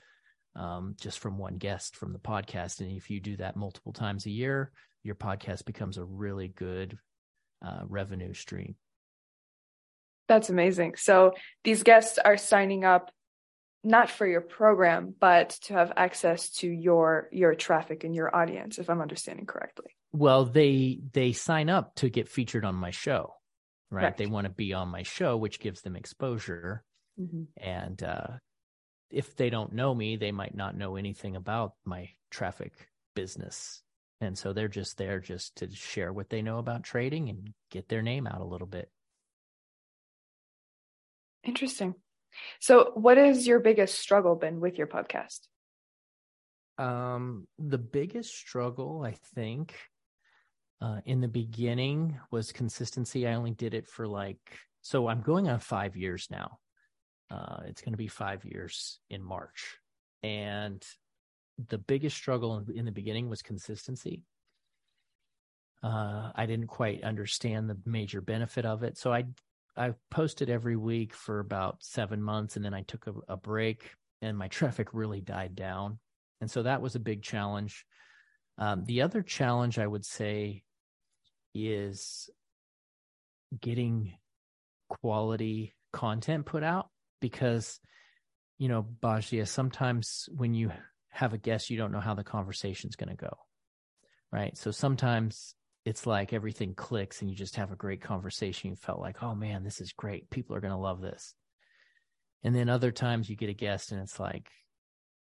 um, 0.55 0.97
just 1.01 1.19
from 1.19 1.39
one 1.39 1.57
guest 1.57 1.97
from 1.97 2.13
the 2.13 2.19
podcast. 2.19 2.81
And 2.81 2.91
if 2.91 3.11
you 3.11 3.21
do 3.21 3.37
that 3.37 3.57
multiple 3.57 3.93
times 3.93 4.27
a 4.27 4.31
year, 4.31 4.71
your 5.03 5.15
podcast 5.15 5.65
becomes 5.65 5.99
a 5.99 6.05
really 6.05 6.49
good 6.49 6.99
uh, 7.65 7.83
revenue 7.87 8.35
stream. 8.35 8.77
That's 10.29 10.51
amazing. 10.51 10.95
So 10.97 11.33
these 11.65 11.83
guests 11.83 12.19
are 12.19 12.37
signing 12.37 12.85
up 12.85 13.11
not 13.85 14.11
for 14.11 14.27
your 14.27 14.41
program, 14.41 15.15
but 15.19 15.51
to 15.63 15.75
have 15.75 15.93
access 15.97 16.51
to 16.51 16.69
your 16.69 17.29
your 17.33 17.55
traffic 17.55 18.05
and 18.05 18.15
your 18.15 18.35
audience, 18.35 18.79
if 18.79 18.89
I'm 18.89 19.01
understanding 19.01 19.47
correctly. 19.47 19.97
Well, 20.13 20.45
they 20.45 21.01
they 21.13 21.33
sign 21.33 21.69
up 21.69 21.97
to 21.97 22.09
get 22.09 22.29
featured 22.29 22.65
on 22.65 22.77
my 22.77 22.91
show, 22.91 23.35
right? 23.91 24.03
Correct. 24.03 24.19
They 24.19 24.27
want 24.27 24.45
to 24.45 24.53
be 24.53 24.73
on 24.73 24.89
my 24.89 25.03
show, 25.03 25.37
which 25.37 25.59
gives 25.59 25.83
them 25.83 25.97
exposure. 25.97 26.85
Mm-hmm. 27.21 27.43
And 27.57 28.03
uh, 28.03 28.27
if 29.13 29.37
they 29.37 29.51
don't 29.51 29.73
know 29.73 29.95
me, 29.95 30.17
they 30.17 30.33
might 30.33 30.55
not 30.55 30.77
know 30.77 30.97
anything 30.97 31.37
about 31.37 31.75
my 31.85 32.09
traffic 32.31 32.73
business. 33.15 33.83
And 34.21 34.39
so 34.39 34.53
they're 34.53 34.69
just 34.69 34.97
there 34.99 35.21
just 35.21 35.57
to 35.57 35.71
share 35.75 36.13
what 36.13 36.31
they 36.31 36.43
know 36.43 36.59
about 36.59 36.85
trading 36.85 37.29
and 37.29 37.53
get 37.71 37.89
their 37.89 38.03
name 38.03 38.27
out 38.27 38.41
a 38.41 38.45
little 38.45 38.67
bit. 38.67 38.91
Interesting. 41.45 41.95
So, 42.61 42.93
what 42.95 43.19
has 43.19 43.47
your 43.47 43.61
biggest 43.61 43.99
struggle 43.99 44.37
been 44.37 44.61
with 44.61 44.79
your 44.79 44.87
podcast? 44.87 45.41
Um, 46.79 47.47
the 47.59 47.79
biggest 47.79 48.35
struggle, 48.35 49.03
I 49.05 49.17
think, 49.35 49.75
uh, 50.81 51.01
in 51.05 51.21
the 51.21 51.29
beginning 51.29 52.19
was 52.31 52.53
consistency. 52.53 53.27
I 53.27 53.35
only 53.35 53.51
did 53.51 53.75
it 53.75 53.87
for 53.89 54.07
like, 54.07 54.59
so 54.81 55.09
I'm 55.09 55.21
going 55.21 55.49
on 55.49 55.59
five 55.59 55.97
years 55.97 56.29
now. 56.31 56.59
Uh, 57.33 57.63
it's 57.67 57.81
going 57.81 57.93
to 57.93 57.99
be 57.99 58.09
five 58.09 58.45
years 58.45 58.99
in 59.09 59.23
March. 59.23 59.79
And 60.23 60.85
the 61.69 61.79
biggest 61.79 62.17
struggle 62.17 62.63
in 62.75 62.85
the 62.85 62.93
beginning 62.93 63.31
was 63.31 63.41
consistency. 63.41 64.23
Uh, 65.83 66.31
I 66.35 66.47
didn't 66.47 66.67
quite 66.67 67.03
understand 67.03 67.69
the 67.71 67.79
major 67.87 68.21
benefit 68.21 68.67
of 68.67 68.83
it. 68.83 68.99
So 68.99 69.13
I 69.13 69.25
I 69.75 69.95
posted 70.11 70.51
every 70.51 70.77
week 70.77 71.15
for 71.15 71.41
about 71.41 71.83
seven 71.83 72.23
months, 72.23 72.57
and 72.57 72.65
then 72.65 72.75
I 72.75 72.83
took 72.83 73.07
a, 73.07 73.15
a 73.29 73.37
break, 73.39 73.91
and 74.21 74.37
my 74.37 74.49
traffic 74.59 74.89
really 74.93 75.23
died 75.23 75.57
down. 75.57 75.99
And 76.43 76.51
so 76.51 76.63
that 76.65 76.83
was 76.83 76.95
a 76.95 77.01
big 77.01 77.23
challenge. 77.23 77.87
Um, 78.59 78.85
the 78.85 79.03
other 79.03 79.23
challenge 79.23 79.79
I 79.79 79.87
would 79.87 80.05
say 80.05 80.65
is 81.55 82.29
getting 83.59 84.13
quality 84.89 85.75
content 85.93 86.45
put 86.45 86.63
out 86.63 86.89
because 87.23 87.81
you 88.59 88.69
know 88.69 88.87
Bajia, 89.03 89.49
sometimes 89.49 90.29
when 90.37 90.53
you 90.53 90.71
have 91.09 91.33
a 91.33 91.39
guest 91.39 91.71
you 91.71 91.79
don't 91.79 91.93
know 91.93 92.01
how 92.01 92.15
the 92.15 92.25
conversation's 92.25 92.97
going 92.97 93.09
to 93.09 93.17
go 93.17 93.35
right 94.31 94.57
so 94.59 94.71
sometimes 94.71 95.55
it's 95.85 96.07
like 96.07 96.33
everything 96.33 96.75
clicks 96.75 97.21
and 97.21 97.31
you 97.31 97.37
just 97.37 97.57
have 97.57 97.73
a 97.73 97.77
great 97.77 98.01
conversation. 98.01 98.71
You 98.71 98.77
felt 98.77 99.01
like, 99.01 99.23
oh 99.23 99.35
man, 99.35 99.65
this 99.65 99.81
is 99.81 99.93
great. 99.93 100.31
People 100.31 100.55
are 100.55 100.61
going 100.61 100.73
to 100.73 100.79
love 100.79 101.01
this. 101.01 101.35
And 102.45 102.55
then 102.55 102.69
other 102.69 102.93
times 102.93 103.29
you 103.29 103.37
get 103.37 103.49
a 103.49 103.55
guest 103.55 103.93
and 103.93 104.01
it's 104.01 104.19
like, 104.21 104.49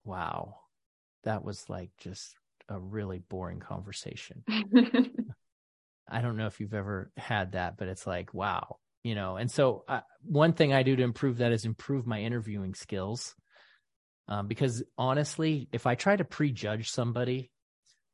wow, 0.04 0.56
that 1.24 1.44
was 1.44 1.68
like 1.68 1.90
just 1.98 2.34
a 2.68 2.78
really 2.78 3.18
boring 3.18 3.60
conversation. 3.60 4.42
I 6.10 6.22
don't 6.22 6.36
know 6.36 6.46
if 6.46 6.60
you've 6.60 6.74
ever 6.74 7.10
had 7.16 7.52
that, 7.52 7.76
but 7.76 7.88
it's 7.88 8.06
like, 8.06 8.32
wow, 8.32 8.76
you 9.08 9.14
know. 9.14 9.36
And 9.36 9.50
so, 9.50 9.84
uh, 9.88 10.00
one 10.20 10.52
thing 10.52 10.74
I 10.74 10.82
do 10.82 10.94
to 10.94 11.02
improve 11.02 11.38
that 11.38 11.50
is 11.50 11.64
improve 11.64 12.06
my 12.06 12.20
interviewing 12.20 12.74
skills. 12.74 13.34
Um, 14.28 14.48
because 14.48 14.84
honestly, 14.98 15.66
if 15.72 15.86
I 15.86 15.94
try 15.94 16.14
to 16.14 16.26
prejudge 16.26 16.90
somebody, 16.90 17.50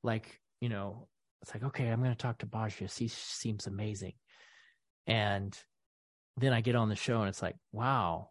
like, 0.04 0.40
you 0.60 0.68
know, 0.68 1.08
it's 1.42 1.52
like, 1.52 1.64
okay, 1.64 1.88
I'm 1.88 1.98
going 1.98 2.12
to 2.12 2.16
talk 2.16 2.38
to 2.38 2.46
Bajia. 2.46 2.96
He 2.96 3.08
seems 3.08 3.66
amazing. 3.66 4.12
And 5.08 5.58
then 6.36 6.52
I 6.52 6.60
get 6.60 6.76
on 6.76 6.88
the 6.88 6.94
show 6.94 7.18
and 7.18 7.28
it's 7.28 7.42
like, 7.42 7.56
wow, 7.72 8.28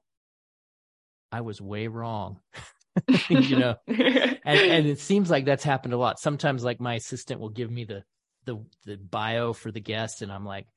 I 1.34 1.42
was 1.42 1.60
way 1.62 1.88
wrong. 1.88 2.40
you 3.28 3.58
know, 3.58 3.76
and, 3.88 4.40
and 4.46 4.88
it 4.88 5.00
seems 5.00 5.30
like 5.30 5.44
that's 5.44 5.66
happened 5.66 5.94
a 5.94 5.98
lot. 5.98 6.18
Sometimes 6.18 6.64
like 6.64 6.80
my 6.80 6.94
assistant 6.94 7.42
will 7.42 7.50
give 7.50 7.70
me 7.70 7.84
the, 7.84 8.06
the, 8.46 8.64
the 8.86 8.96
bio 8.96 9.52
for 9.52 9.70
the 9.70 9.82
guest 9.82 10.22
and 10.22 10.32
I'm 10.32 10.46
like, 10.46 10.68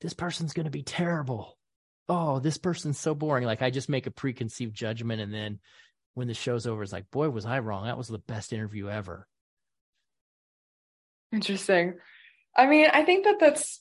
this 0.00 0.14
person's 0.14 0.52
going 0.52 0.64
to 0.64 0.70
be 0.70 0.82
terrible. 0.82 1.56
Oh, 2.08 2.38
this 2.38 2.58
person's 2.58 2.98
so 2.98 3.14
boring. 3.14 3.44
Like 3.44 3.62
I 3.62 3.70
just 3.70 3.88
make 3.88 4.06
a 4.06 4.10
preconceived 4.10 4.74
judgment. 4.74 5.20
And 5.20 5.32
then 5.32 5.60
when 6.14 6.26
the 6.26 6.34
show's 6.34 6.66
over, 6.66 6.82
it's 6.82 6.92
like, 6.92 7.10
boy, 7.10 7.30
was 7.30 7.46
I 7.46 7.60
wrong. 7.60 7.84
That 7.84 7.98
was 7.98 8.08
the 8.08 8.18
best 8.18 8.52
interview 8.52 8.88
ever. 8.88 9.26
Interesting. 11.32 11.94
I 12.56 12.66
mean, 12.66 12.88
I 12.92 13.04
think 13.04 13.24
that 13.24 13.38
that's 13.38 13.80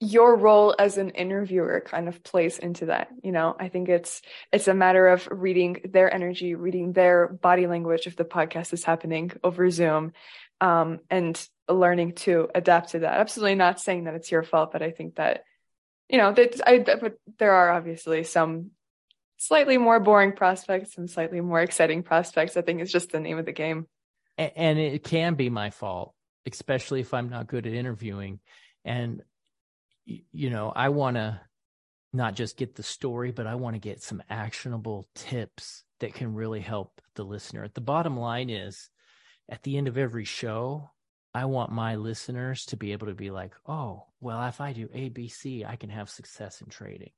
your 0.00 0.36
role 0.36 0.74
as 0.78 0.98
an 0.98 1.10
interviewer 1.10 1.82
kind 1.84 2.06
of 2.06 2.22
plays 2.22 2.58
into 2.58 2.86
that 2.86 3.08
you 3.22 3.32
know 3.32 3.56
i 3.58 3.68
think 3.68 3.88
it's 3.88 4.20
it's 4.52 4.68
a 4.68 4.74
matter 4.74 5.08
of 5.08 5.26
reading 5.30 5.80
their 5.90 6.12
energy 6.12 6.54
reading 6.54 6.92
their 6.92 7.28
body 7.28 7.66
language 7.66 8.06
if 8.06 8.14
the 8.14 8.24
podcast 8.24 8.74
is 8.74 8.84
happening 8.84 9.32
over 9.42 9.70
zoom 9.70 10.12
um, 10.60 11.00
and 11.10 11.48
learning 11.68 12.12
to 12.12 12.48
adapt 12.54 12.90
to 12.90 13.00
that. 13.00 13.20
Absolutely 13.20 13.56
not 13.56 13.80
saying 13.80 14.04
that 14.04 14.14
it's 14.14 14.30
your 14.30 14.42
fault 14.42 14.72
but 14.72 14.82
i 14.82 14.90
think 14.90 15.16
that 15.16 15.44
you 16.08 16.18
know 16.18 16.32
that 16.32 16.60
i 16.66 16.78
but 16.78 17.18
there 17.38 17.52
are 17.52 17.70
obviously 17.70 18.22
some 18.22 18.70
slightly 19.38 19.76
more 19.78 20.00
boring 20.00 20.32
prospects 20.32 20.96
and 20.96 21.10
slightly 21.10 21.40
more 21.40 21.60
exciting 21.60 22.02
prospects. 22.02 22.56
I 22.56 22.62
think 22.62 22.80
it's 22.80 22.92
just 22.92 23.12
the 23.12 23.20
name 23.20 23.38
of 23.38 23.44
the 23.44 23.52
game. 23.52 23.86
And 24.38 24.78
it 24.78 25.04
can 25.04 25.34
be 25.34 25.50
my 25.50 25.70
fault 25.70 26.14
especially 26.46 27.00
if 27.00 27.12
i'm 27.12 27.28
not 27.28 27.48
good 27.48 27.66
at 27.66 27.74
interviewing. 27.74 28.40
And 28.84 29.22
you 30.06 30.50
know, 30.50 30.72
I 30.74 30.90
want 30.90 31.16
to 31.16 31.40
not 32.12 32.34
just 32.36 32.56
get 32.56 32.76
the 32.76 32.84
story, 32.84 33.32
but 33.32 33.48
I 33.48 33.56
want 33.56 33.74
to 33.74 33.80
get 33.80 34.02
some 34.02 34.22
actionable 34.30 35.08
tips 35.16 35.82
that 35.98 36.14
can 36.14 36.34
really 36.34 36.60
help 36.60 37.00
the 37.16 37.24
listener. 37.24 37.68
The 37.74 37.80
bottom 37.80 38.16
line 38.16 38.48
is 38.48 38.88
at 39.48 39.62
the 39.62 39.76
end 39.76 39.88
of 39.88 39.98
every 39.98 40.24
show, 40.24 40.90
I 41.34 41.44
want 41.44 41.70
my 41.70 41.96
listeners 41.96 42.64
to 42.66 42.76
be 42.76 42.92
able 42.92 43.08
to 43.08 43.14
be 43.14 43.30
like, 43.30 43.54
"Oh, 43.66 44.06
well, 44.20 44.42
if 44.46 44.60
I 44.60 44.72
do 44.72 44.88
ABC, 44.88 45.64
I 45.64 45.76
can 45.76 45.90
have 45.90 46.08
success 46.08 46.60
in 46.60 46.68
trading." 46.68 47.12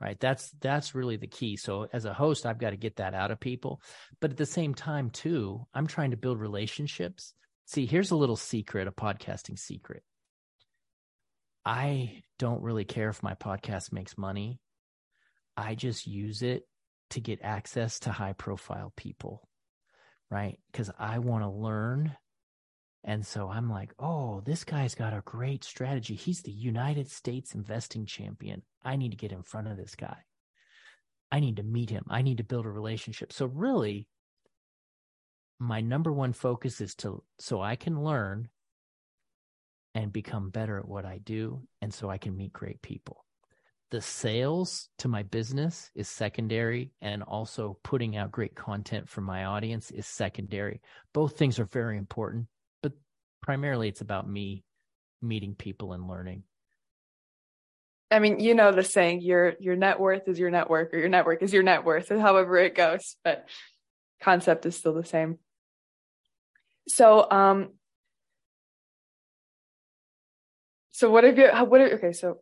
Right? 0.00 0.18
That's 0.20 0.50
that's 0.60 0.94
really 0.94 1.16
the 1.16 1.26
key. 1.26 1.56
So 1.56 1.88
as 1.92 2.04
a 2.04 2.12
host, 2.12 2.46
I've 2.46 2.58
got 2.58 2.70
to 2.70 2.76
get 2.76 2.96
that 2.96 3.14
out 3.14 3.30
of 3.30 3.40
people, 3.40 3.80
but 4.20 4.30
at 4.32 4.36
the 4.36 4.46
same 4.46 4.74
time 4.74 5.10
too, 5.10 5.66
I'm 5.72 5.86
trying 5.86 6.10
to 6.10 6.16
build 6.16 6.40
relationships. 6.40 7.32
See, 7.66 7.86
here's 7.86 8.10
a 8.10 8.16
little 8.16 8.36
secret, 8.36 8.88
a 8.88 8.92
podcasting 8.92 9.58
secret. 9.58 10.02
I 11.64 12.22
don't 12.38 12.62
really 12.62 12.84
care 12.84 13.08
if 13.08 13.22
my 13.22 13.34
podcast 13.34 13.92
makes 13.92 14.18
money. 14.18 14.60
I 15.56 15.74
just 15.74 16.06
use 16.06 16.42
it 16.42 16.64
to 17.10 17.20
get 17.20 17.40
access 17.42 18.00
to 18.00 18.12
high 18.12 18.34
profile 18.34 18.92
people, 18.96 19.48
right? 20.30 20.58
Because 20.70 20.90
I 20.98 21.18
want 21.18 21.44
to 21.44 21.48
learn. 21.48 22.16
And 23.04 23.26
so 23.26 23.48
I'm 23.48 23.70
like, 23.70 23.92
oh, 23.98 24.40
this 24.44 24.64
guy's 24.64 24.94
got 24.94 25.12
a 25.12 25.22
great 25.24 25.62
strategy. 25.64 26.14
He's 26.14 26.42
the 26.42 26.52
United 26.52 27.10
States 27.10 27.54
investing 27.54 28.06
champion. 28.06 28.62
I 28.82 28.96
need 28.96 29.10
to 29.10 29.16
get 29.16 29.32
in 29.32 29.42
front 29.42 29.68
of 29.68 29.76
this 29.76 29.94
guy. 29.94 30.16
I 31.30 31.40
need 31.40 31.56
to 31.56 31.62
meet 31.62 31.90
him. 31.90 32.04
I 32.08 32.22
need 32.22 32.38
to 32.38 32.44
build 32.44 32.64
a 32.64 32.70
relationship. 32.70 33.32
So, 33.32 33.46
really, 33.46 34.06
my 35.58 35.80
number 35.80 36.12
one 36.12 36.32
focus 36.32 36.80
is 36.80 36.94
to 36.96 37.22
so 37.38 37.60
I 37.60 37.76
can 37.76 38.02
learn 38.02 38.48
and 39.94 40.12
become 40.12 40.50
better 40.50 40.78
at 40.78 40.88
what 40.88 41.04
I 41.04 41.18
do. 41.18 41.62
And 41.80 41.92
so 41.92 42.10
I 42.10 42.18
can 42.18 42.36
meet 42.36 42.52
great 42.52 42.82
people. 42.82 43.23
The 43.94 44.00
sales 44.00 44.88
to 44.98 45.06
my 45.06 45.22
business 45.22 45.88
is 45.94 46.08
secondary, 46.08 46.90
and 47.00 47.22
also 47.22 47.78
putting 47.84 48.16
out 48.16 48.32
great 48.32 48.56
content 48.56 49.08
for 49.08 49.20
my 49.20 49.44
audience 49.44 49.92
is 49.92 50.04
secondary. 50.04 50.80
Both 51.12 51.38
things 51.38 51.60
are 51.60 51.64
very 51.64 51.96
important, 51.96 52.48
but 52.82 52.90
primarily 53.40 53.86
it's 53.86 54.00
about 54.00 54.28
me 54.28 54.64
meeting 55.22 55.54
people 55.54 55.92
and 55.92 56.08
learning. 56.08 56.42
I 58.10 58.18
mean, 58.18 58.40
you 58.40 58.56
know 58.56 58.72
the 58.72 58.82
saying, 58.82 59.20
your 59.20 59.52
your 59.60 59.76
net 59.76 60.00
worth 60.00 60.26
is 60.26 60.40
your 60.40 60.50
network, 60.50 60.92
or 60.92 60.98
your 60.98 61.08
network 61.08 61.40
is 61.44 61.52
your 61.52 61.62
net 61.62 61.84
worth, 61.84 62.08
however 62.08 62.56
it 62.56 62.74
goes, 62.74 63.14
but 63.22 63.48
concept 64.20 64.66
is 64.66 64.74
still 64.76 64.94
the 64.94 65.04
same. 65.04 65.38
So 66.88 67.30
um 67.30 67.68
So 70.90 71.12
what 71.12 71.22
have 71.22 71.38
you? 71.38 71.48
What? 71.48 71.80
Are, 71.80 71.94
okay, 71.94 72.12
so. 72.12 72.40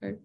Right. 0.00 0.18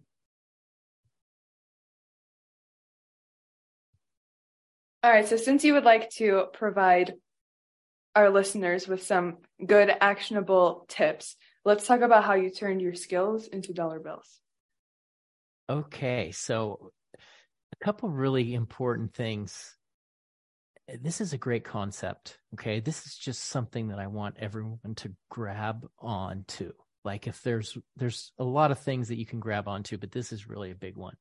All 5.03 5.11
right. 5.11 5.27
So 5.27 5.37
since 5.37 5.63
you 5.63 5.73
would 5.73 5.83
like 5.83 6.09
to 6.11 6.45
provide 6.53 7.13
our 8.15 8.29
listeners 8.29 8.87
with 8.87 9.03
some 9.03 9.37
good 9.65 9.91
actionable 9.99 10.85
tips, 10.87 11.35
let's 11.65 11.87
talk 11.87 12.01
about 12.01 12.23
how 12.23 12.35
you 12.35 12.49
turned 12.49 12.81
your 12.81 12.93
skills 12.93 13.47
into 13.47 13.73
dollar 13.73 13.99
bills. 13.99 14.39
Okay. 15.69 16.31
So 16.31 16.91
a 17.73 17.83
couple 17.83 18.09
really 18.09 18.53
important 18.53 19.13
things 19.13 19.75
this 21.01 21.21
is 21.21 21.33
a 21.33 21.37
great 21.37 21.63
concept. 21.63 22.39
Okay. 22.53 22.79
This 22.79 23.05
is 23.05 23.15
just 23.15 23.45
something 23.45 23.87
that 23.87 23.99
I 23.99 24.07
want 24.07 24.35
everyone 24.39 24.95
to 24.97 25.13
grab 25.29 25.87
onto. 25.97 26.73
Like 27.03 27.27
if 27.27 27.41
there's, 27.41 27.77
there's 27.97 28.31
a 28.39 28.43
lot 28.43 28.71
of 28.71 28.79
things 28.79 29.09
that 29.09 29.19
you 29.19 29.25
can 29.25 29.39
grab 29.39 29.67
onto, 29.67 29.97
but 29.97 30.11
this 30.11 30.31
is 30.31 30.47
really 30.47 30.71
a 30.71 30.75
big 30.75 30.95
one. 30.95 31.15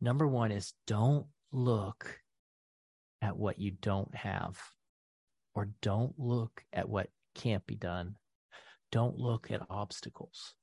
Number 0.00 0.26
one 0.26 0.52
is 0.52 0.72
don't 0.86 1.26
look 1.52 2.20
at 3.22 3.36
what 3.36 3.58
you 3.58 3.70
don't 3.70 4.14
have 4.14 4.60
or 5.54 5.70
don't 5.80 6.14
look 6.18 6.62
at 6.72 6.88
what 6.88 7.08
can't 7.34 7.66
be 7.66 7.76
done. 7.76 8.16
Don't 8.92 9.18
look 9.18 9.50
at 9.50 9.66
obstacles. 9.70 10.54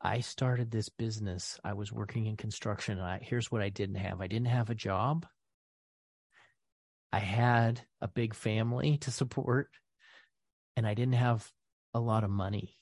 I 0.00 0.20
started 0.20 0.70
this 0.70 0.88
business. 0.88 1.58
I 1.64 1.72
was 1.72 1.92
working 1.92 2.26
in 2.26 2.36
construction. 2.36 3.00
I, 3.00 3.18
here's 3.22 3.50
what 3.50 3.62
I 3.62 3.68
didn't 3.68 3.96
have. 3.96 4.20
I 4.20 4.26
didn't 4.26 4.48
have 4.48 4.70
a 4.70 4.74
job. 4.74 5.26
I 7.12 7.18
had 7.18 7.80
a 8.00 8.08
big 8.08 8.34
family 8.34 8.98
to 8.98 9.10
support 9.10 9.70
and 10.76 10.86
I 10.86 10.94
didn't 10.94 11.14
have 11.14 11.50
a 11.94 12.00
lot 12.00 12.22
of 12.22 12.30
money. 12.30 12.76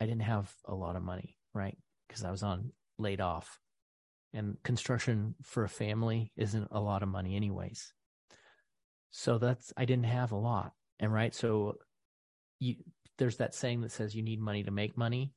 I 0.00 0.06
didn't 0.06 0.22
have 0.22 0.52
a 0.64 0.74
lot 0.74 0.96
of 0.96 1.02
money, 1.02 1.36
right? 1.54 1.76
Because 2.08 2.24
I 2.24 2.30
was 2.30 2.42
on 2.42 2.72
laid 2.98 3.20
off. 3.20 3.58
And 4.32 4.56
construction 4.62 5.34
for 5.42 5.64
a 5.64 5.68
family 5.68 6.32
isn't 6.36 6.68
a 6.70 6.80
lot 6.80 7.02
of 7.02 7.08
money 7.08 7.36
anyways. 7.36 7.92
So 9.10 9.38
that's 9.38 9.72
I 9.76 9.84
didn't 9.84 10.06
have 10.06 10.32
a 10.32 10.36
lot. 10.36 10.72
And 11.00 11.12
right, 11.12 11.34
so 11.34 11.74
you 12.60 12.76
there's 13.18 13.38
that 13.38 13.54
saying 13.54 13.82
that 13.82 13.92
says 13.92 14.14
you 14.14 14.22
need 14.22 14.40
money 14.40 14.62
to 14.62 14.70
make 14.70 14.96
money. 14.96 15.32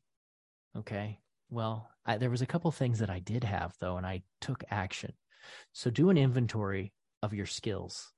Okay. 0.78 1.19
Well, 1.49 1.89
I, 2.06 2.17
there 2.17 2.30
was 2.30 2.41
a 2.41 2.47
couple 2.47 2.71
things 2.71 2.99
that 2.99 3.10
I 3.10 3.19
did 3.19 3.43
have 3.43 3.76
though, 3.80 3.97
and 3.97 4.06
I 4.06 4.23
took 4.41 4.63
action. 4.69 5.13
So 5.73 5.89
do 5.89 6.10
an 6.10 6.17
inventory 6.17 6.93
of 7.21 7.34
your 7.34 7.45
skills 7.45 8.12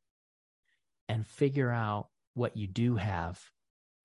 and 1.08 1.25
figure 1.25 1.71
out 1.71 2.10
what 2.34 2.58
you 2.58 2.67
do 2.67 2.95
have 2.95 3.41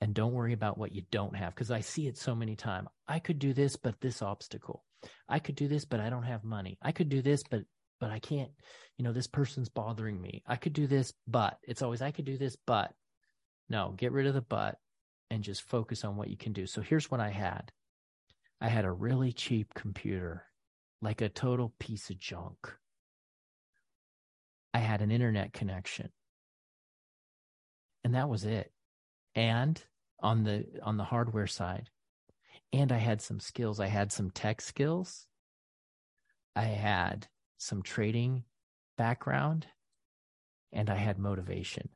and 0.00 0.14
don't 0.14 0.32
worry 0.32 0.52
about 0.52 0.78
what 0.78 0.92
you 0.92 1.02
don't 1.10 1.36
have 1.36 1.54
because 1.54 1.70
i 1.70 1.80
see 1.80 2.06
it 2.06 2.16
so 2.16 2.34
many 2.34 2.56
times 2.56 2.88
i 3.08 3.18
could 3.18 3.38
do 3.38 3.52
this 3.52 3.76
but 3.76 4.00
this 4.00 4.22
obstacle. 4.22 4.84
I 5.28 5.38
could 5.38 5.54
do 5.54 5.68
this 5.68 5.84
but 5.84 6.00
i 6.00 6.10
don't 6.10 6.24
have 6.24 6.44
money. 6.44 6.78
I 6.82 6.92
could 6.92 7.08
do 7.08 7.22
this 7.22 7.42
but 7.50 7.62
but 8.00 8.10
i 8.10 8.18
can't 8.18 8.50
you 8.96 9.04
know 9.04 9.12
this 9.12 9.26
person's 9.28 9.68
bothering 9.68 10.20
me. 10.20 10.42
I 10.46 10.56
could 10.56 10.72
do 10.72 10.86
this 10.86 11.12
but 11.26 11.58
it's 11.62 11.82
always 11.82 12.02
i 12.02 12.10
could 12.10 12.24
do 12.24 12.38
this 12.38 12.56
but. 12.66 12.92
No 13.68 13.94
get 13.96 14.12
rid 14.12 14.26
of 14.26 14.34
the 14.34 14.42
but 14.42 14.76
and 15.30 15.44
just 15.44 15.62
focus 15.62 16.04
on 16.04 16.16
what 16.16 16.28
you 16.28 16.36
can 16.36 16.52
do. 16.52 16.66
So 16.66 16.82
here's 16.82 17.10
what 17.10 17.20
i 17.20 17.30
had. 17.30 17.72
I 18.60 18.68
had 18.68 18.84
a 18.84 18.92
really 18.92 19.32
cheap 19.32 19.72
computer 19.74 20.44
like 21.02 21.20
a 21.20 21.28
total 21.28 21.72
piece 21.78 22.10
of 22.10 22.18
junk. 22.18 22.58
I 24.74 24.78
had 24.78 25.00
an 25.00 25.10
internet 25.10 25.52
connection. 25.52 26.10
And 28.04 28.14
that 28.14 28.28
was 28.28 28.44
it. 28.44 28.70
And 29.40 29.82
on 30.20 30.44
the 30.44 30.66
on 30.82 30.98
the 30.98 31.04
hardware 31.04 31.46
side. 31.46 31.88
And 32.72 32.92
i 32.92 32.98
had 32.98 33.22
some 33.22 33.40
skills. 33.40 33.80
I 33.80 33.86
had 33.86 34.12
some 34.12 34.30
tech 34.30 34.60
skills. 34.60 35.26
I 36.54 36.64
had 36.64 37.26
some 37.56 37.82
trading 37.82 38.44
background 38.98 39.66
and 40.72 40.90
i 40.90 40.96
had 40.96 41.18
motivation. 41.18 41.88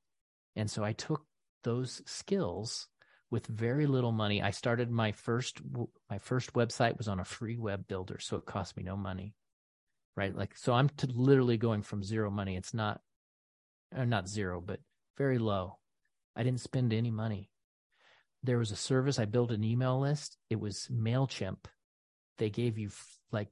And 0.56 0.70
so 0.70 0.82
i 0.82 0.92
took 0.92 1.22
those 1.64 2.02
skills 2.06 2.88
with 3.30 3.46
very 3.46 3.86
little 3.86 4.12
money. 4.12 4.40
I 4.42 4.50
started 4.50 4.90
my 4.90 5.12
first 5.12 5.60
my 6.08 6.18
first 6.18 6.54
website 6.54 6.96
was 6.96 7.08
on 7.08 7.20
a 7.20 7.24
free 7.36 7.58
web 7.58 7.86
builder 7.86 8.18
so 8.20 8.36
it 8.38 8.46
cost 8.46 8.76
me 8.76 8.82
no 8.82 8.96
money 8.96 9.34
right? 10.16 10.34
Like 10.34 10.56
so 10.56 10.72
i'm 10.72 10.88
literally 11.06 11.58
going 11.58 11.82
from 11.82 12.02
zero 12.02 12.30
money. 12.30 12.56
It's 12.56 12.72
not 12.72 13.02
uh, 13.94 14.06
not 14.06 14.28
zero 14.28 14.62
but 14.64 14.80
very 15.18 15.38
low 15.38 15.78
i 16.36 16.42
didn't 16.42 16.60
spend 16.60 16.92
any 16.92 17.10
money 17.10 17.50
there 18.42 18.58
was 18.58 18.70
a 18.70 18.76
service 18.76 19.18
i 19.18 19.24
built 19.24 19.50
an 19.50 19.64
email 19.64 20.00
list 20.00 20.36
it 20.50 20.60
was 20.60 20.88
mailchimp 20.92 21.64
they 22.38 22.50
gave 22.50 22.78
you 22.78 22.88
f- 22.88 23.18
like 23.32 23.48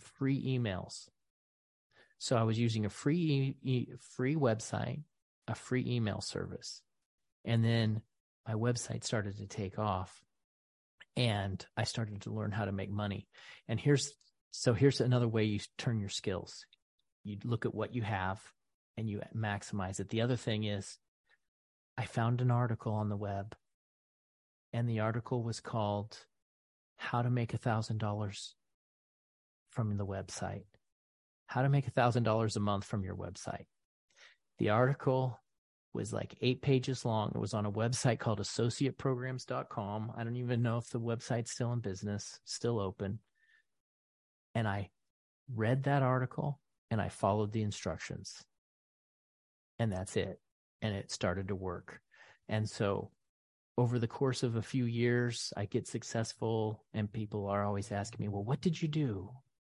free 0.00 0.58
emails 0.58 1.08
so 2.18 2.36
i 2.36 2.42
was 2.42 2.58
using 2.58 2.84
a 2.84 2.90
free 2.90 3.56
e- 3.62 3.88
free 4.16 4.34
website 4.36 5.02
a 5.48 5.54
free 5.54 5.84
email 5.86 6.20
service 6.20 6.80
and 7.44 7.64
then 7.64 8.00
my 8.46 8.54
website 8.54 9.04
started 9.04 9.36
to 9.38 9.46
take 9.46 9.78
off 9.78 10.22
and 11.16 11.64
I 11.76 11.84
started 11.84 12.22
to 12.22 12.32
learn 12.32 12.52
how 12.52 12.64
to 12.64 12.72
make 12.72 12.90
money. 12.90 13.28
And 13.68 13.78
here's 13.78 14.12
so 14.50 14.72
here's 14.72 15.00
another 15.00 15.28
way 15.28 15.44
you 15.44 15.60
turn 15.78 16.00
your 16.00 16.08
skills. 16.08 16.66
You 17.24 17.38
look 17.44 17.66
at 17.66 17.74
what 17.74 17.94
you 17.94 18.02
have 18.02 18.40
and 18.96 19.08
you 19.08 19.20
maximize 19.34 20.00
it. 20.00 20.08
The 20.10 20.20
other 20.20 20.36
thing 20.36 20.64
is 20.64 20.96
I 21.96 22.06
found 22.06 22.40
an 22.40 22.50
article 22.50 22.92
on 22.92 23.08
the 23.08 23.16
web 23.16 23.54
and 24.72 24.88
the 24.88 25.00
article 25.00 25.42
was 25.42 25.60
called 25.60 26.18
How 26.96 27.22
to 27.22 27.30
Make 27.30 27.54
a 27.54 27.58
Thousand 27.58 27.98
Dollars 27.98 28.54
from 29.70 29.96
the 29.96 30.06
website. 30.06 30.64
How 31.46 31.62
to 31.62 31.68
make 31.68 31.86
a 31.86 31.90
thousand 31.90 32.22
dollars 32.22 32.56
a 32.56 32.60
month 32.60 32.84
from 32.84 33.04
your 33.04 33.16
website. 33.16 33.66
The 34.58 34.70
article 34.70 35.40
was 35.92 36.12
like 36.12 36.36
eight 36.40 36.62
pages 36.62 37.04
long. 37.04 37.32
It 37.34 37.38
was 37.38 37.54
on 37.54 37.66
a 37.66 37.72
website 37.72 38.18
called 38.18 38.40
associateprograms.com. 38.40 40.12
I 40.16 40.24
don't 40.24 40.36
even 40.36 40.62
know 40.62 40.78
if 40.78 40.88
the 40.90 41.00
website's 41.00 41.50
still 41.50 41.72
in 41.72 41.80
business, 41.80 42.40
still 42.44 42.80
open. 42.80 43.18
And 44.54 44.66
I 44.66 44.90
read 45.54 45.84
that 45.84 46.02
article 46.02 46.60
and 46.90 47.00
I 47.00 47.08
followed 47.08 47.52
the 47.52 47.62
instructions. 47.62 48.42
And 49.78 49.92
that's 49.92 50.16
it. 50.16 50.40
And 50.84 50.94
it 50.94 51.10
started 51.10 51.48
to 51.48 51.56
work. 51.56 52.00
And 52.48 52.68
so 52.68 53.10
over 53.76 53.98
the 53.98 54.06
course 54.06 54.44
of 54.44 54.54
a 54.54 54.62
few 54.62 54.84
years, 54.84 55.52
I 55.56 55.64
get 55.64 55.88
successful 55.88 56.84
and 56.92 57.12
people 57.12 57.48
are 57.48 57.64
always 57.64 57.90
asking 57.90 58.24
me, 58.24 58.28
well, 58.28 58.44
what 58.44 58.60
did 58.60 58.80
you 58.80 58.86
do? 58.86 59.30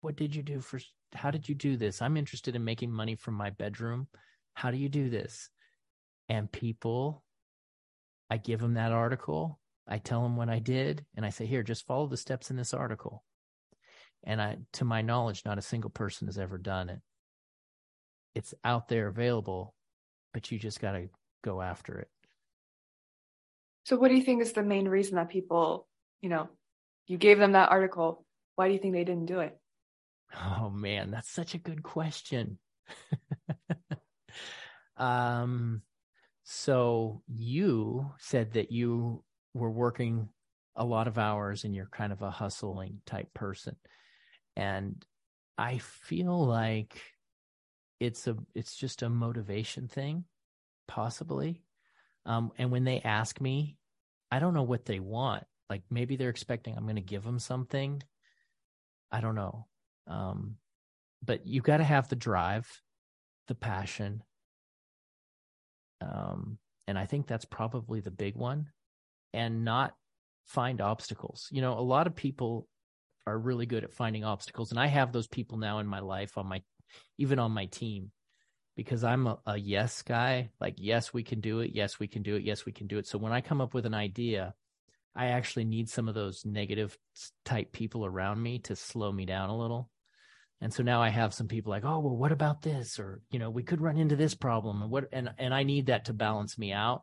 What 0.03 0.17
did 0.17 0.35
you 0.35 0.43
do 0.43 0.61
for, 0.61 0.81
how 1.15 1.31
did 1.31 1.49
you 1.49 1.55
do 1.55 1.79
this? 1.79 2.03
I'm 2.03 2.19
interested 2.19 2.55
in 2.55 2.65
making 2.65 2.93
money 2.93 3.15
from 3.15 3.33
my 3.35 3.49
bedroom. 3.49 4.09
How 4.53 4.71
do 4.71 4.77
you 4.77 4.91
do 4.91 5.09
this? 5.09 5.49
and 6.29 6.51
people 6.51 7.23
i 8.31 8.37
give 8.37 8.61
them 8.61 8.75
that 8.75 8.93
article 8.93 9.59
i 9.89 9.99
tell 9.99 10.23
them 10.23 10.37
what 10.37 10.49
i 10.49 10.59
did 10.59 11.05
and 11.17 11.25
i 11.25 11.31
say 11.31 11.47
here 11.47 11.63
just 11.63 11.87
follow 11.87 12.07
the 12.07 12.17
steps 12.17 12.51
in 12.51 12.57
this 12.57 12.75
article 12.75 13.25
and 14.25 14.41
i 14.41 14.57
to 14.73 14.85
my 14.85 15.03
knowledge 15.03 15.43
not 15.45 15.59
a 15.59 15.63
single 15.63 15.91
person 15.91 16.27
has 16.27 16.39
ever 16.39 16.59
done 16.59 16.89
it 16.89 17.01
it's 18.35 18.55
out 18.65 18.89
there 18.89 19.07
available 19.07 19.75
but 20.37 20.53
you 20.53 20.59
just 20.59 20.83
got 20.83 20.93
to 20.93 21.09
go 21.43 21.63
after 21.63 21.99
it. 21.99 22.11
So 23.85 23.97
what 23.97 24.09
do 24.09 24.17
you 24.17 24.23
think 24.23 24.43
is 24.43 24.53
the 24.53 24.63
main 24.63 24.87
reason 24.87 25.17
that 25.17 25.31
people 25.31 25.89
you 26.21 26.29
know 26.29 26.51
you 27.07 27.17
gave 27.17 27.39
them 27.39 27.53
that 27.53 27.71
article 27.71 28.27
why 28.55 28.69
do 28.69 28.75
you 28.75 28.79
think 28.79 28.93
they 28.93 29.05
didn't 29.05 29.25
do 29.25 29.41
it? 29.41 29.59
Oh 30.35 30.69
man 30.69 31.11
that's 31.11 31.31
such 31.31 31.55
a 31.55 31.59
good 31.59 31.83
question. 31.83 32.59
Um 34.99 35.81
so 36.45 37.23
you 37.29 38.11
said 38.19 38.53
that 38.53 38.71
you 38.73 39.25
were 39.55 39.71
working 39.71 40.29
a 40.75 40.85
lot 40.85 41.09
of 41.09 41.17
hours 41.17 41.65
and 41.65 41.75
you're 41.75 41.89
kind 41.91 42.13
of 42.13 42.21
a 42.21 42.31
hustling 42.31 43.01
type 43.07 43.33
person. 43.35 43.77
And 44.55 45.03
I 45.59 45.79
feel 45.79 46.47
like 46.47 47.01
it's 48.01 48.27
a 48.27 48.37
it's 48.55 48.77
just 48.77 49.03
a 49.03 49.09
motivation 49.09 49.89
thing, 49.89 50.25
possibly. 50.89 51.63
Um, 52.25 52.53
and 52.59 52.71
when 52.71 52.85
they 52.85 53.01
ask 53.01 53.41
me, 53.41 53.77
I 54.31 54.39
don't 54.39 54.55
know 54.55 54.63
what 54.63 54.85
they 54.85 55.01
want. 55.01 55.45
Like 55.71 55.83
maybe 55.91 56.17
they're 56.17 56.31
expecting 56.31 56.77
I'm 56.77 56.85
going 56.85 56.97
to 56.97 57.03
give 57.03 57.25
them 57.25 57.39
something. 57.39 58.03
I 59.11 59.21
don't 59.21 59.35
know. 59.35 59.67
Um, 60.07 60.57
but 61.25 61.47
you 61.47 61.61
got 61.61 61.79
to 61.79 61.85
have 61.85 62.09
the 62.09 62.17
drive, 62.17 62.69
the 63.49 63.55
passion, 63.55 64.23
um, 66.01 66.59
and 66.87 66.99
I 66.99 67.07
think 67.07 67.27
that's 67.27 67.45
probably 67.45 68.01
the 68.01 68.11
big 68.11 68.37
one, 68.37 68.69
and 69.33 69.65
not 69.65 69.95
find 70.47 70.81
obstacles. 70.81 71.49
You 71.51 71.63
know, 71.63 71.79
a 71.79 71.81
lot 71.81 72.07
of 72.07 72.15
people 72.15 72.69
are 73.27 73.39
really 73.39 73.67
good 73.67 73.83
at 73.85 73.95
finding 73.95 74.25
obstacles, 74.25 74.71
and 74.71 74.79
I 74.79 74.87
have 74.87 75.13
those 75.13 75.27
people 75.27 75.59
now 75.59 75.79
in 75.81 75.87
my 75.87 76.01
life 76.01 76.39
on 76.39 76.47
my, 76.47 76.63
even 77.19 77.39
on 77.39 77.53
my 77.53 77.67
team, 77.67 78.11
because 78.77 79.05
I'm 79.05 79.27
a, 79.27 79.39
a 79.47 79.57
yes 79.57 80.03
guy. 80.03 80.51
Like, 80.61 80.75
yes, 80.79 81.13
we 81.13 81.23
can 81.23 81.41
do 81.41 81.61
it. 81.61 81.73
Yes, 81.75 81.99
we 81.99 82.09
can 82.09 82.23
do 82.23 82.37
it. 82.37 82.43
Yes, 82.43 82.67
we 82.67 82.73
can 82.73 82.87
do 82.87 82.99
it. 82.99 83.07
So 83.07 83.19
when 83.19 83.33
I 83.33 83.41
come 83.41 83.61
up 83.61 83.75
with 83.75 83.87
an 83.87 83.95
idea, 83.95 84.55
I 85.15 85.29
actually 85.29 85.65
need 85.65 85.89
some 85.89 86.09
of 86.09 86.15
those 86.15 86.45
negative 86.45 86.97
type 87.45 87.73
people 87.73 88.05
around 88.05 88.43
me 88.43 88.59
to 88.61 88.77
slow 88.77 89.11
me 89.11 89.25
down 89.25 89.49
a 89.49 89.57
little 89.57 89.91
and 90.61 90.73
so 90.73 90.83
now 90.83 91.03
i 91.03 91.09
have 91.09 91.35
some 91.35 91.49
people 91.49 91.71
like 91.71 91.85
oh 91.85 91.99
well 91.99 92.17
what 92.17 92.33
about 92.33 92.63
this 92.63 92.99
or 92.99 93.21
you 93.31 93.39
know 93.39 93.51
we 93.51 93.63
could 93.63 93.81
run 93.81 93.97
into 93.97 94.17
this 94.17 94.35
problem 94.35 94.83
and 94.83 94.91
what 94.91 95.05
and 95.13 95.31
and 95.39 95.55
i 95.55 95.63
need 95.63 95.87
that 95.87 96.07
to 96.07 96.13
balance 96.13 96.59
me 96.59 96.73
out 96.73 97.03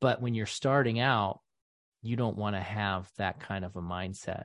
but 0.00 0.20
when 0.20 0.34
you're 0.34 0.46
starting 0.46 0.98
out 1.00 1.40
you 2.02 2.16
don't 2.16 2.36
want 2.36 2.56
to 2.56 2.60
have 2.60 3.08
that 3.18 3.40
kind 3.40 3.64
of 3.64 3.76
a 3.76 3.82
mindset 3.82 4.44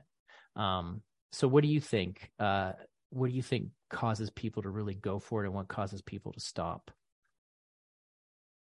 um, 0.56 1.02
so 1.32 1.46
what 1.46 1.62
do 1.62 1.68
you 1.68 1.80
think 1.80 2.30
uh, 2.38 2.72
what 3.10 3.28
do 3.28 3.36
you 3.36 3.42
think 3.42 3.68
causes 3.88 4.30
people 4.30 4.62
to 4.62 4.70
really 4.70 4.94
go 4.94 5.18
for 5.18 5.42
it 5.42 5.46
and 5.46 5.54
what 5.54 5.68
causes 5.68 6.02
people 6.02 6.32
to 6.32 6.40
stop? 6.40 6.90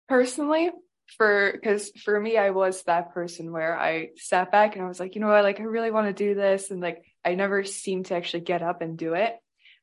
Personally 0.07 0.71
for 1.15 1.53
because 1.53 1.89
for 2.03 2.19
me 2.19 2.37
i 2.37 2.49
was 2.49 2.83
that 2.83 3.13
person 3.13 3.51
where 3.51 3.79
i 3.79 4.09
sat 4.17 4.51
back 4.51 4.75
and 4.75 4.83
i 4.83 4.87
was 4.87 4.99
like 4.99 5.15
you 5.15 5.21
know 5.21 5.27
what? 5.27 5.43
Like 5.43 5.59
i 5.59 5.63
really 5.63 5.91
want 5.91 6.07
to 6.07 6.13
do 6.13 6.35
this 6.35 6.69
and 6.69 6.81
like 6.81 7.03
i 7.23 7.35
never 7.35 7.63
seemed 7.63 8.07
to 8.07 8.15
actually 8.15 8.41
get 8.41 8.61
up 8.61 8.81
and 8.81 8.97
do 8.97 9.13
it. 9.13 9.35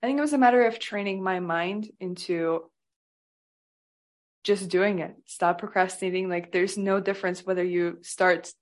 I 0.03 0.07
think 0.07 0.19
it 0.19 0.23
was 0.23 0.35
a 0.35 0.39
matter 0.39 0.67
of 0.67 0.79
training 0.79 1.23
my 1.23 1.41
mind 1.41 1.91
into 1.99 2.71
just 4.43 4.69
doing 4.69 4.99
it. 4.99 5.15
Stop 5.25 5.59
procrastinating. 5.59 6.29
Like 6.29 6.53
there's 6.53 6.77
no 6.77 7.01
difference 7.01 7.47
whether 7.47 7.65
you 7.65 7.99
start 8.03 8.53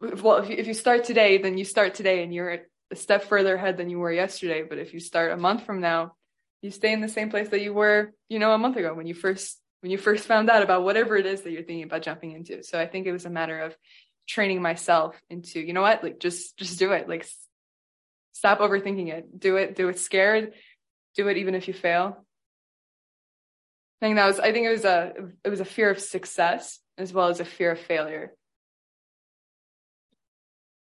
well 0.00 0.38
if 0.38 0.50
you, 0.50 0.56
if 0.56 0.66
you 0.66 0.74
start 0.74 1.04
today 1.04 1.38
then 1.38 1.56
you 1.56 1.64
start 1.64 1.94
today 1.94 2.24
and 2.24 2.34
you're 2.34 2.62
a 2.92 2.96
step 2.96 3.24
further 3.24 3.56
ahead 3.56 3.76
than 3.76 3.90
you 3.90 3.98
were 3.98 4.12
yesterday 4.12 4.62
but 4.62 4.78
if 4.78 4.94
you 4.94 5.00
start 5.00 5.32
a 5.32 5.36
month 5.36 5.64
from 5.64 5.80
now 5.80 6.12
you 6.60 6.70
stay 6.70 6.92
in 6.92 7.00
the 7.00 7.08
same 7.08 7.30
place 7.30 7.48
that 7.48 7.62
you 7.62 7.74
were 7.74 8.12
you 8.28 8.38
know 8.38 8.52
a 8.52 8.58
month 8.58 8.76
ago 8.76 8.94
when 8.94 9.06
you 9.06 9.14
first 9.14 9.58
when 9.82 9.90
you 9.90 9.98
first 9.98 10.26
found 10.26 10.48
out 10.48 10.62
about 10.62 10.84
whatever 10.84 11.16
it 11.16 11.26
is 11.26 11.42
that 11.42 11.50
you're 11.50 11.64
thinking 11.64 11.82
about 11.82 12.02
jumping 12.02 12.32
into. 12.32 12.62
So 12.62 12.80
I 12.80 12.86
think 12.86 13.06
it 13.06 13.12
was 13.12 13.26
a 13.26 13.30
matter 13.30 13.58
of 13.60 13.76
training 14.28 14.62
myself 14.62 15.20
into, 15.28 15.60
you 15.60 15.72
know 15.72 15.82
what, 15.82 16.02
like 16.04 16.20
just 16.20 16.56
just 16.56 16.78
do 16.78 16.92
it. 16.92 17.08
Like 17.08 17.28
stop 18.32 18.60
overthinking 18.60 19.08
it. 19.08 19.40
Do 19.40 19.56
it, 19.56 19.74
do 19.74 19.88
it 19.88 19.98
scared. 19.98 20.52
Do 21.16 21.28
it 21.28 21.36
even 21.36 21.54
if 21.56 21.66
you 21.66 21.74
fail. 21.74 22.24
I 24.00 24.06
think 24.06 24.16
that 24.16 24.26
was 24.26 24.38
I 24.38 24.52
think 24.52 24.66
it 24.66 24.70
was 24.70 24.84
a 24.84 25.12
it 25.44 25.48
was 25.48 25.60
a 25.60 25.64
fear 25.64 25.90
of 25.90 26.00
success 26.00 26.78
as 26.96 27.12
well 27.12 27.28
as 27.28 27.40
a 27.40 27.44
fear 27.44 27.72
of 27.72 27.80
failure. 27.80 28.32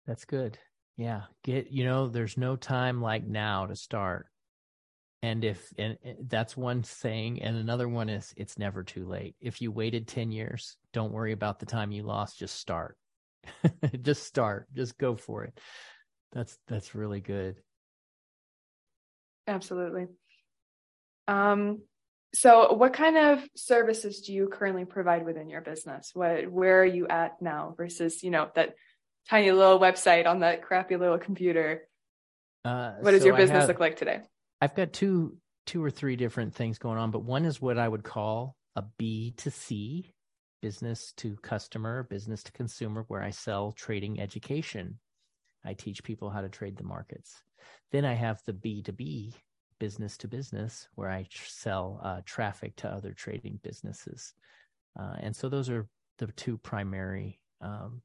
That's 0.07 0.27
good. 0.27 0.59
Yeah. 0.97 1.23
Get 1.45 1.71
you 1.71 1.85
know, 1.85 2.09
there's 2.09 2.37
no 2.37 2.57
time 2.57 3.01
like 3.01 3.27
now 3.27 3.67
to 3.67 3.77
start. 3.77 4.27
And 5.23 5.45
if 5.45 5.73
and 5.79 5.99
that's 6.23 6.57
one 6.57 6.83
thing 6.83 7.43
and 7.43 7.57
another 7.57 7.89
one 7.89 8.09
is 8.09 8.33
it's 8.37 8.59
never 8.59 8.83
too 8.83 9.07
late. 9.07 9.37
If 9.41 9.61
you 9.61 9.71
waited 9.71 10.09
10 10.09 10.33
years 10.33 10.77
don't 10.93 11.13
worry 11.13 11.33
about 11.33 11.59
the 11.59 11.67
time 11.67 11.93
you 11.93 12.03
lost 12.03 12.39
just 12.39 12.59
start. 12.59 12.97
Just 14.03 14.25
start 14.25 14.67
just 14.75 14.99
go 14.99 15.17
for 15.17 15.45
it. 15.45 15.59
That's 16.33 16.59
that's 16.69 16.95
really 16.95 17.21
good. 17.21 17.57
Absolutely. 19.47 20.09
Um 21.27 21.81
so 22.35 22.75
what 22.75 22.93
kind 22.93 23.17
of 23.17 23.49
services 23.57 24.21
do 24.21 24.33
you 24.33 24.49
currently 24.49 24.85
provide 24.85 25.25
within 25.25 25.51
your 25.51 25.61
business? 25.61 26.11
What 26.15 26.51
where 26.51 26.83
are 26.83 26.87
you 26.87 27.09
at 27.09 27.43
now 27.43 27.75
versus 27.77 28.23
you 28.23 28.31
know 28.31 28.49
that 28.55 28.75
tiny 29.29 29.51
little 29.51 29.79
website 29.79 30.27
on 30.27 30.41
that 30.41 30.63
crappy 30.63 30.97
little 30.97 31.19
computer 31.19 31.83
uh, 32.65 32.93
what 33.01 33.13
does 33.13 33.21
so 33.21 33.27
your 33.27 33.37
business 33.37 33.61
have, 33.61 33.69
look 33.69 33.81
like 33.81 33.97
today 33.97 34.21
I've 34.61 34.75
got 34.75 34.93
two 34.93 35.37
two 35.67 35.85
or 35.85 35.91
three 35.91 36.17
different 36.17 36.55
things 36.55 36.79
going 36.79 36.99
on, 36.99 37.11
but 37.11 37.25
one 37.25 37.45
is 37.45 37.61
what 37.61 37.79
I 37.79 37.89
would 37.89 38.03
call 38.03 38.57
a 38.77 38.83
B 38.99 39.35
to 39.37 39.51
C 39.51 40.13
business 40.61 41.13
to 41.17 41.37
customer, 41.37 42.03
business 42.03 42.43
to 42.43 42.53
consumer, 42.53 43.05
where 43.09 43.23
I 43.23 43.31
sell 43.31 43.73
trading 43.73 44.21
education. 44.21 44.99
I 45.65 45.75
teach 45.75 46.03
people 46.03 46.29
how 46.29 46.41
to 46.41 46.49
trade 46.49 46.77
the 46.77 46.85
markets. 46.85 47.43
Then 47.93 48.05
I 48.05 48.15
have 48.15 48.43
the 48.47 48.53
B2B, 48.53 49.35
business 49.79 50.17
to 50.19 50.29
business, 50.29 50.89
where 50.97 51.09
I 51.09 51.27
tr- 51.31 51.47
sell 51.47 52.01
uh, 52.03 52.21
traffic 52.27 52.77
to 52.77 52.89
other 52.89 53.13
trading 53.13 53.61
businesses. 53.63 54.35
Uh, 54.99 55.17
and 55.21 55.37
so 55.37 55.49
those 55.49 55.71
are 55.71 55.87
the 56.19 56.27
two 56.33 56.59
primary 56.59 57.39
um, 57.61 58.03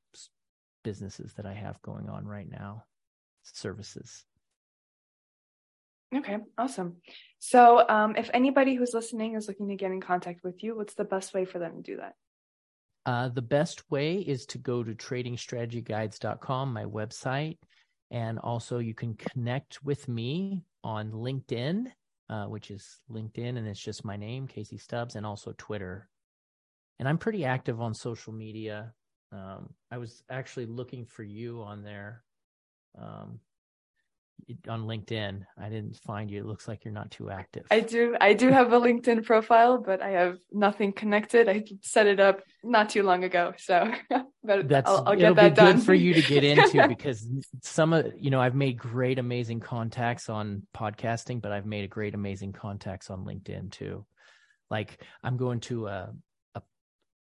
businesses 0.85 1.33
that 1.33 1.47
I 1.47 1.53
have 1.53 1.81
going 1.81 2.07
on 2.07 2.25
right 2.25 2.49
now, 2.49 2.83
services. 3.41 4.23
Okay, 6.15 6.37
awesome. 6.57 6.97
So, 7.39 7.83
um, 7.89 8.15
if 8.15 8.29
anybody 8.33 8.75
who's 8.75 8.93
listening 8.93 9.35
is 9.35 9.47
looking 9.47 9.67
to 9.69 9.75
get 9.75 9.91
in 9.91 9.99
contact 9.99 10.43
with 10.43 10.63
you, 10.63 10.77
what's 10.77 10.93
the 10.93 11.03
best 11.03 11.33
way 11.33 11.43
for 11.43 11.57
them 11.57 11.75
to 11.77 11.81
do 11.81 11.97
that? 11.97 12.13
Uh, 13.05 13.29
the 13.29 13.41
best 13.41 13.89
way 13.91 14.17
is 14.17 14.45
to 14.45 14.59
go 14.59 14.83
to 14.83 14.93
tradingstrategyguides.com, 14.93 16.71
my 16.71 16.85
website. 16.85 17.57
And 18.11 18.37
also, 18.39 18.77
you 18.77 18.93
can 18.93 19.15
connect 19.15 19.83
with 19.83 20.07
me 20.07 20.63
on 20.83 21.11
LinkedIn, 21.11 21.87
uh, 22.29 22.45
which 22.45 22.69
is 22.69 22.99
LinkedIn, 23.11 23.57
and 23.57 23.67
it's 23.67 23.79
just 23.79 24.05
my 24.05 24.15
name, 24.15 24.47
Casey 24.47 24.77
Stubbs, 24.77 25.15
and 25.15 25.25
also 25.25 25.55
Twitter. 25.57 26.07
And 26.99 27.09
I'm 27.09 27.17
pretty 27.17 27.43
active 27.43 27.81
on 27.81 27.93
social 27.95 28.31
media. 28.31 28.93
Um, 29.31 29.73
I 29.91 29.97
was 29.97 30.23
actually 30.29 30.65
looking 30.65 31.05
for 31.05 31.23
you 31.23 31.61
on 31.61 31.83
there. 31.83 32.23
Um, 32.97 33.39
on 34.67 34.85
LinkedIn. 34.85 35.43
I 35.57 35.69
didn't 35.69 35.97
find 35.97 36.29
you. 36.29 36.39
It 36.39 36.45
looks 36.45 36.67
like 36.67 36.85
you're 36.85 36.93
not 36.93 37.09
too 37.09 37.29
active. 37.29 37.65
I 37.71 37.79
do. 37.79 38.15
I 38.21 38.33
do 38.33 38.49
have 38.49 38.73
a 38.73 38.79
LinkedIn 38.79 39.25
profile, 39.25 39.79
but 39.79 40.01
I 40.01 40.09
have 40.09 40.37
nothing 40.51 40.93
connected. 40.93 41.49
I 41.49 41.63
set 41.81 42.05
it 42.07 42.19
up 42.19 42.41
not 42.63 42.89
too 42.89 43.03
long 43.03 43.23
ago, 43.23 43.53
so 43.57 43.91
but 44.43 44.67
that's 44.67 44.89
I'll, 44.89 45.03
I'll 45.07 45.15
get 45.15 45.35
that 45.35 45.55
be 45.55 45.55
done 45.55 45.75
good 45.77 45.85
for 45.85 45.93
you 45.93 46.13
to 46.13 46.21
get 46.21 46.43
into 46.43 46.87
because 46.87 47.27
some 47.63 47.93
of 47.93 48.07
you 48.19 48.29
know 48.29 48.41
I've 48.41 48.55
made 48.55 48.77
great, 48.77 49.19
amazing 49.19 49.59
contacts 49.61 50.29
on 50.29 50.63
podcasting, 50.75 51.41
but 51.41 51.51
I've 51.51 51.65
made 51.65 51.85
a 51.85 51.89
great, 51.89 52.13
amazing 52.13 52.53
contacts 52.53 53.09
on 53.09 53.25
LinkedIn 53.25 53.71
too. 53.71 54.05
Like 54.69 55.01
I'm 55.23 55.37
going 55.37 55.59
to 55.61 55.87
a 55.87 56.13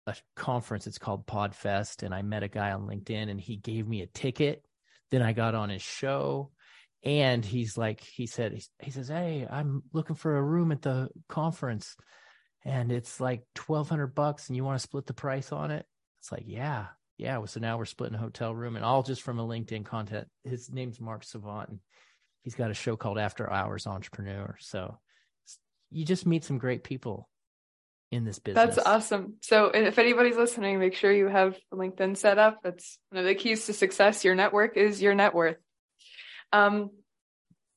a, 0.06 0.14
conference. 0.36 0.86
It's 0.86 0.98
called 0.98 1.26
Podfest, 1.26 2.02
and 2.02 2.14
I 2.14 2.22
met 2.22 2.42
a 2.42 2.48
guy 2.48 2.72
on 2.72 2.86
LinkedIn, 2.86 3.30
and 3.30 3.40
he 3.40 3.56
gave 3.56 3.86
me 3.86 4.02
a 4.02 4.06
ticket. 4.06 4.64
Then 5.10 5.22
I 5.22 5.32
got 5.32 5.54
on 5.54 5.68
his 5.70 5.82
show 5.82 6.50
and 7.04 7.44
he's 7.44 7.76
like 7.76 8.00
he 8.00 8.26
said 8.26 8.58
he 8.80 8.90
says 8.90 9.08
hey 9.08 9.46
i'm 9.50 9.82
looking 9.92 10.16
for 10.16 10.36
a 10.36 10.42
room 10.42 10.70
at 10.72 10.82
the 10.82 11.08
conference 11.28 11.96
and 12.64 12.92
it's 12.92 13.20
like 13.20 13.44
1200 13.66 14.14
bucks 14.14 14.48
and 14.48 14.56
you 14.56 14.64
want 14.64 14.78
to 14.78 14.82
split 14.82 15.06
the 15.06 15.12
price 15.12 15.50
on 15.52 15.70
it 15.70 15.84
it's 16.20 16.30
like 16.30 16.44
yeah 16.46 16.86
yeah 17.18 17.44
so 17.44 17.58
now 17.60 17.76
we're 17.76 17.84
splitting 17.84 18.14
a 18.16 18.20
hotel 18.20 18.54
room 18.54 18.76
and 18.76 18.84
all 18.84 19.02
just 19.02 19.22
from 19.22 19.38
a 19.38 19.46
linkedin 19.46 19.84
content 19.84 20.28
his 20.44 20.70
name's 20.70 21.00
mark 21.00 21.24
savant 21.24 21.68
and 21.70 21.80
he's 22.42 22.54
got 22.54 22.70
a 22.70 22.74
show 22.74 22.96
called 22.96 23.18
after 23.18 23.50
hours 23.50 23.86
entrepreneur 23.86 24.56
so 24.60 24.96
you 25.90 26.04
just 26.04 26.26
meet 26.26 26.44
some 26.44 26.58
great 26.58 26.84
people 26.84 27.28
in 28.12 28.24
this 28.24 28.38
business 28.38 28.76
That's 28.76 28.86
awesome. 28.86 29.34
So, 29.40 29.66
if 29.66 29.98
anybody's 29.98 30.36
listening, 30.36 30.78
make 30.78 30.94
sure 30.94 31.10
you 31.10 31.26
have 31.26 31.56
LinkedIn 31.72 32.16
set 32.16 32.38
up. 32.38 32.58
That's 32.62 32.98
one 33.10 33.20
of 33.20 33.26
the 33.26 33.34
keys 33.34 33.66
to 33.66 33.72
success. 33.72 34.24
Your 34.24 34.34
network 34.34 34.76
is 34.76 35.02
your 35.02 35.14
net 35.14 35.34
worth. 35.34 35.56
Um, 36.52 36.90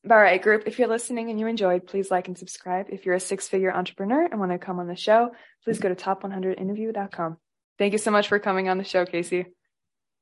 all 0.08 0.18
right, 0.18 0.42
group, 0.42 0.64
if 0.68 0.78
you're 0.78 0.90
listening 0.90 1.32
and 1.32 1.40
you 1.40 1.48
enjoyed, 1.48 1.88
please 1.88 2.12
like 2.12 2.28
and 2.28 2.38
subscribe. 2.38 2.88
If 2.90 3.06
you're 3.06 3.16
a 3.16 3.20
six 3.20 3.48
figure 3.48 3.74
entrepreneur 3.74 4.26
and 4.26 4.40
want 4.40 4.52
to 4.52 4.60
come 4.60 4.80
on 4.80 4.88
the 4.88 4.96
show, 4.96 5.32
please 5.64 5.80
go 5.80 5.90
to 5.90 5.96
top100interview.com. 5.96 7.38
Thank 7.80 7.94
you 7.94 7.98
so 7.98 8.12
much 8.12 8.28
for 8.28 8.38
coming 8.38 8.70
on 8.70 8.78
the 8.78 8.84
show, 8.84 9.06
Casey. 9.06 9.48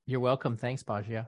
you're 0.06 0.22
welcome 0.22 0.56
thanks 0.56 0.84
Bajia. 0.84 1.28